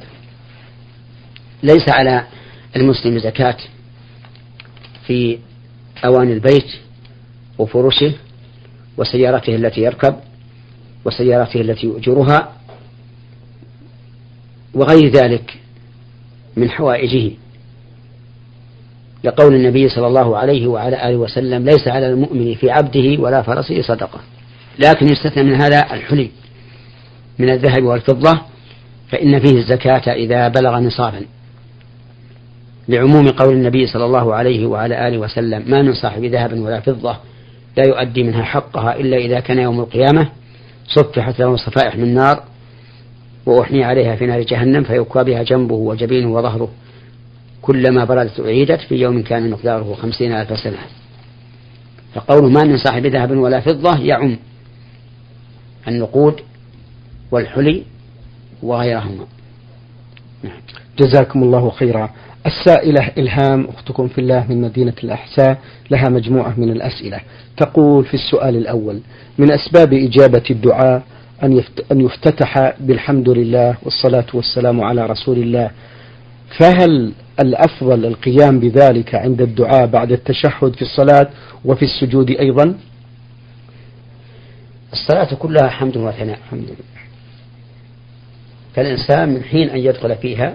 ليس 1.63 1.89
على 1.89 2.23
المسلم 2.75 3.19
زكاة 3.19 3.57
في 5.07 5.37
أواني 6.05 6.33
البيت 6.33 6.67
وفرشه 7.57 8.13
وسيارته 8.97 9.55
التي 9.55 9.81
يركب 9.81 10.15
وسيارته 11.05 11.61
التي 11.61 11.87
يؤجرها 11.87 12.53
وغير 14.73 15.11
ذلك 15.11 15.53
من 16.55 16.69
حوائجه. 16.69 17.31
لقول 19.23 19.55
النبي 19.55 19.89
صلى 19.89 20.07
الله 20.07 20.37
عليه 20.37 20.67
وعلى 20.67 21.09
آله 21.09 21.17
وسلم 21.17 21.65
ليس 21.65 21.87
على 21.87 22.07
المؤمن 22.09 22.55
في 22.55 22.71
عبده 22.71 23.21
ولا 23.21 23.41
فرسه 23.41 23.81
صدقة. 23.81 24.19
لكن 24.79 25.07
يستثنى 25.09 25.43
من 25.43 25.61
هذا 25.61 25.93
الحلي 25.93 26.29
من 27.39 27.49
الذهب 27.49 27.83
والفضة 27.83 28.41
فإن 29.11 29.39
فيه 29.39 29.57
الزكاة 29.57 30.13
إذا 30.13 30.47
بلغ 30.47 30.79
نصابا. 30.79 31.21
لعموم 32.87 33.27
قول 33.27 33.53
النبي 33.53 33.87
صلى 33.87 34.05
الله 34.05 34.35
عليه 34.35 34.65
وعلى 34.65 35.07
آله 35.07 35.17
وسلم 35.17 35.63
ما 35.67 35.81
من 35.81 35.93
صاحب 35.93 36.25
ذهب 36.25 36.59
ولا 36.59 36.79
فضة 36.79 37.17
لا 37.77 37.87
يؤدي 37.87 38.23
منها 38.23 38.43
حقها 38.43 38.95
إلا 38.95 39.17
إذا 39.17 39.39
كان 39.39 39.59
يوم 39.59 39.79
القيامة 39.79 40.29
صفحت 40.87 41.39
له 41.39 41.55
صفائح 41.55 41.95
من 41.95 42.13
نار 42.13 42.43
وأحني 43.45 43.83
عليها 43.83 44.15
في 44.15 44.25
نار 44.25 44.41
جهنم 44.41 44.83
فيكوى 44.83 45.23
بها 45.23 45.43
جنبه 45.43 45.75
وجبينه 45.75 46.33
وظهره. 46.33 46.69
كلما 47.67 48.05
بردت 48.05 48.39
أعيدت 48.39 48.81
في 48.81 48.95
يوم 48.95 49.23
كان 49.23 49.49
مقداره 49.49 49.93
خمسين 50.01 50.31
ألف 50.31 50.59
سنة. 50.59 50.77
فقوله 52.15 52.49
ما 52.49 52.63
من 52.63 52.77
صاحب 52.77 53.05
ذهب 53.05 53.31
ولا 53.31 53.59
فضة 53.59 53.99
يعم 53.99 54.37
النقود 55.87 56.35
والحلي 57.31 57.83
وغيرهما. 58.63 59.25
نعم. 60.43 60.61
جزاكم 60.99 61.43
الله 61.43 61.69
خيرا. 61.69 62.09
السائلة 62.45 63.11
إلهام 63.17 63.67
أختكم 63.67 64.07
في 64.07 64.21
الله 64.21 64.45
من 64.49 64.61
مدينة 64.61 64.93
الأحساء 65.03 65.57
لها 65.91 66.09
مجموعة 66.09 66.53
من 66.57 66.71
الأسئلة. 66.71 67.19
تقول 67.57 68.05
في 68.05 68.13
السؤال 68.13 68.55
الأول 68.55 68.99
من 69.37 69.51
أسباب 69.51 69.93
إجابة 69.93 70.43
الدعاء 70.51 71.03
أن 71.91 72.01
يفتتح 72.01 72.73
بالحمد 72.79 73.29
لله 73.29 73.75
والصلاة 73.83 74.25
والسلام 74.33 74.81
على 74.81 75.05
رسول 75.05 75.37
الله 75.37 75.71
فهل 76.59 77.13
الأفضل 77.39 78.05
القيام 78.05 78.59
بذلك 78.59 79.15
عند 79.15 79.41
الدعاء 79.41 79.85
بعد 79.85 80.11
التشهد 80.11 80.75
في 80.75 80.81
الصلاة 80.81 81.27
وفي 81.65 81.85
السجود 81.85 82.29
أيضا؟ 82.29 82.77
الصلاة 84.93 85.35
كلها 85.35 85.67
حمد 85.69 85.97
وثناء. 85.97 86.39
الحمد 86.45 86.63
لله. 86.63 86.97
فالإنسان 88.75 89.29
من 89.29 89.43
حين 89.43 89.69
أن 89.69 89.79
يدخل 89.79 90.15
فيها 90.15 90.53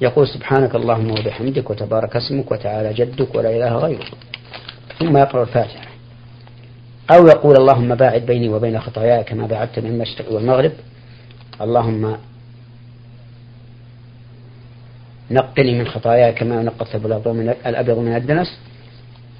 يقول 0.00 0.28
سبحانك 0.28 0.74
اللهم 0.74 1.10
وبحمدك 1.10 1.70
وتبارك 1.70 2.16
اسمك 2.16 2.52
وتعالى 2.52 2.92
جدك 2.94 3.34
ولا 3.34 3.56
إله 3.56 3.76
غيرك. 3.76 4.12
ثم 4.98 5.16
يقرأ 5.16 5.42
الفاتحة. 5.42 5.90
أو 7.10 7.26
يقول 7.26 7.56
اللهم 7.56 7.94
باعد 7.94 8.26
بيني 8.26 8.48
وبين 8.48 8.80
خطاياي 8.80 9.24
كما 9.24 9.46
باعدت 9.46 9.78
بين 9.78 9.92
المشرق 9.92 10.32
والمغرب. 10.32 10.72
اللهم 11.60 12.16
نقني 15.30 15.78
من 15.78 15.86
خطاياي 15.86 16.32
كما 16.32 16.62
نقت 16.62 16.94
الأبيض 17.66 17.98
من 17.98 18.16
الدنس. 18.16 18.58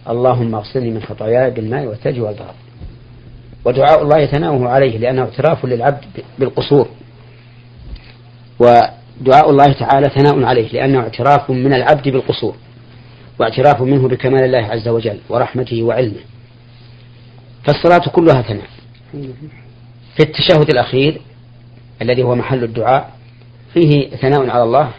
اللهم 0.09 0.55
اغسلني 0.55 0.91
من 0.91 1.03
خطاياي 1.03 1.51
بالماء 1.51 1.87
والثلج 1.87 2.21
والبرد. 2.21 2.55
ودعاء 3.65 4.03
الله 4.03 4.19
يتناوه 4.19 4.69
عليه 4.69 4.99
لأنه 4.99 5.23
اعتراف 5.23 5.65
للعبد 5.65 6.05
بالقصور. 6.39 6.89
ودعاء 8.59 9.51
الله 9.51 9.73
تعالى 9.73 10.09
ثناء 10.09 10.45
عليه 10.45 10.73
لأنه 10.73 10.99
اعتراف 10.99 11.51
من 11.51 11.73
العبد 11.73 12.09
بالقصور. 12.09 12.55
واعتراف 13.39 13.83
منه 13.83 14.09
بكمال 14.09 14.45
الله 14.45 14.65
عز 14.67 14.89
وجل 14.89 15.19
ورحمته 15.29 15.83
وعلمه. 15.83 16.21
فالصلاة 17.65 18.11
كلها 18.13 18.43
ثناء. 18.43 18.69
في 20.17 20.21
التشهد 20.21 20.71
الأخير 20.71 21.21
الذي 22.03 22.23
هو 22.23 22.35
محل 22.35 22.65
الدعاء 22.65 23.11
فيه 23.75 24.11
ثناء 24.11 24.51
على 24.51 24.63
الله 24.63 24.91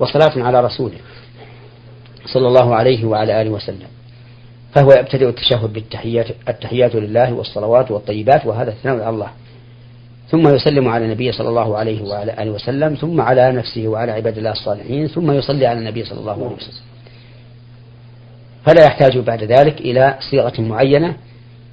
وصلاة 0.00 0.32
على 0.36 0.60
رسوله 0.60 0.98
صلى 2.26 2.48
الله 2.48 2.74
عليه 2.74 3.04
وعلى 3.04 3.42
آله 3.42 3.50
وسلم. 3.50 3.88
فهو 4.74 4.92
يبتدئ 4.92 5.28
التشهد 5.28 5.72
بالتحيات 5.72 6.26
التحيات 6.48 6.94
لله 6.94 7.32
والصلوات 7.32 7.90
والطيبات 7.90 8.46
وهذا 8.46 8.70
ثناء 8.70 8.94
على 9.00 9.08
الله. 9.08 9.30
ثم 10.30 10.48
يسلم 10.48 10.88
على 10.88 11.04
النبي 11.04 11.32
صلى 11.32 11.48
الله 11.48 11.78
عليه 11.78 12.02
وعلى 12.02 12.32
آله 12.42 12.50
وسلم 12.50 12.94
ثم 12.94 13.20
على 13.20 13.52
نفسه 13.52 13.88
وعلى 13.88 14.12
عباد 14.12 14.38
الله 14.38 14.52
الصالحين 14.52 15.06
ثم 15.06 15.30
يصلي 15.30 15.66
على 15.66 15.78
النبي 15.78 16.04
صلى 16.04 16.20
الله 16.20 16.32
عليه 16.32 16.56
وسلم. 16.56 16.84
فلا 18.66 18.84
يحتاج 18.84 19.18
بعد 19.18 19.44
ذلك 19.44 19.80
إلى 19.80 20.18
صيغة 20.30 20.60
معينة 20.60 21.16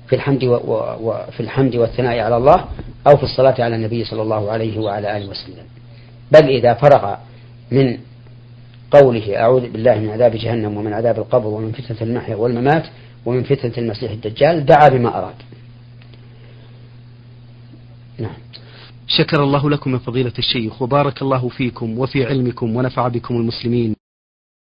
في 0.07 0.15
الحمد 0.15 0.43
وفي 0.43 1.39
الحمد 1.39 1.75
والثناء 1.75 2.19
على 2.19 2.37
الله 2.37 2.65
أو 3.07 3.17
في 3.17 3.23
الصلاة 3.23 3.55
على 3.59 3.75
النبي 3.75 4.05
صلى 4.05 4.21
الله 4.21 4.51
عليه 4.51 4.79
وعلى 4.79 5.17
آله 5.17 5.29
وسلم. 5.29 5.65
بل 6.31 6.49
إذا 6.49 6.73
فرغ 6.73 7.15
من 7.71 7.97
قوله 8.91 9.38
أعوذ 9.38 9.69
بالله 9.69 10.00
من 10.00 10.10
عذاب 10.10 10.36
جهنم 10.36 10.78
ومن 10.78 10.93
عذاب 10.93 11.19
القبر 11.19 11.47
ومن 11.47 11.71
فتنة 11.71 12.02
المحيا 12.02 12.36
والممات 12.36 12.86
ومن 13.26 13.43
فتنة 13.43 13.73
المسيح 13.78 14.12
الدجال 14.12 14.65
دعا 14.65 14.89
بما 14.89 15.17
أراد. 15.17 15.36
نعم. 18.19 18.38
شكر 19.08 19.43
الله 19.43 19.69
لكم 19.69 19.93
يا 19.93 19.97
فضيلة 19.97 20.34
الشيخ 20.39 20.82
وبارك 20.82 21.21
الله 21.21 21.50
فيكم 21.50 22.00
وفي 22.00 22.26
علمكم 22.26 22.76
ونفع 22.76 23.08
بكم 23.08 23.36
المسلمين. 23.36 23.95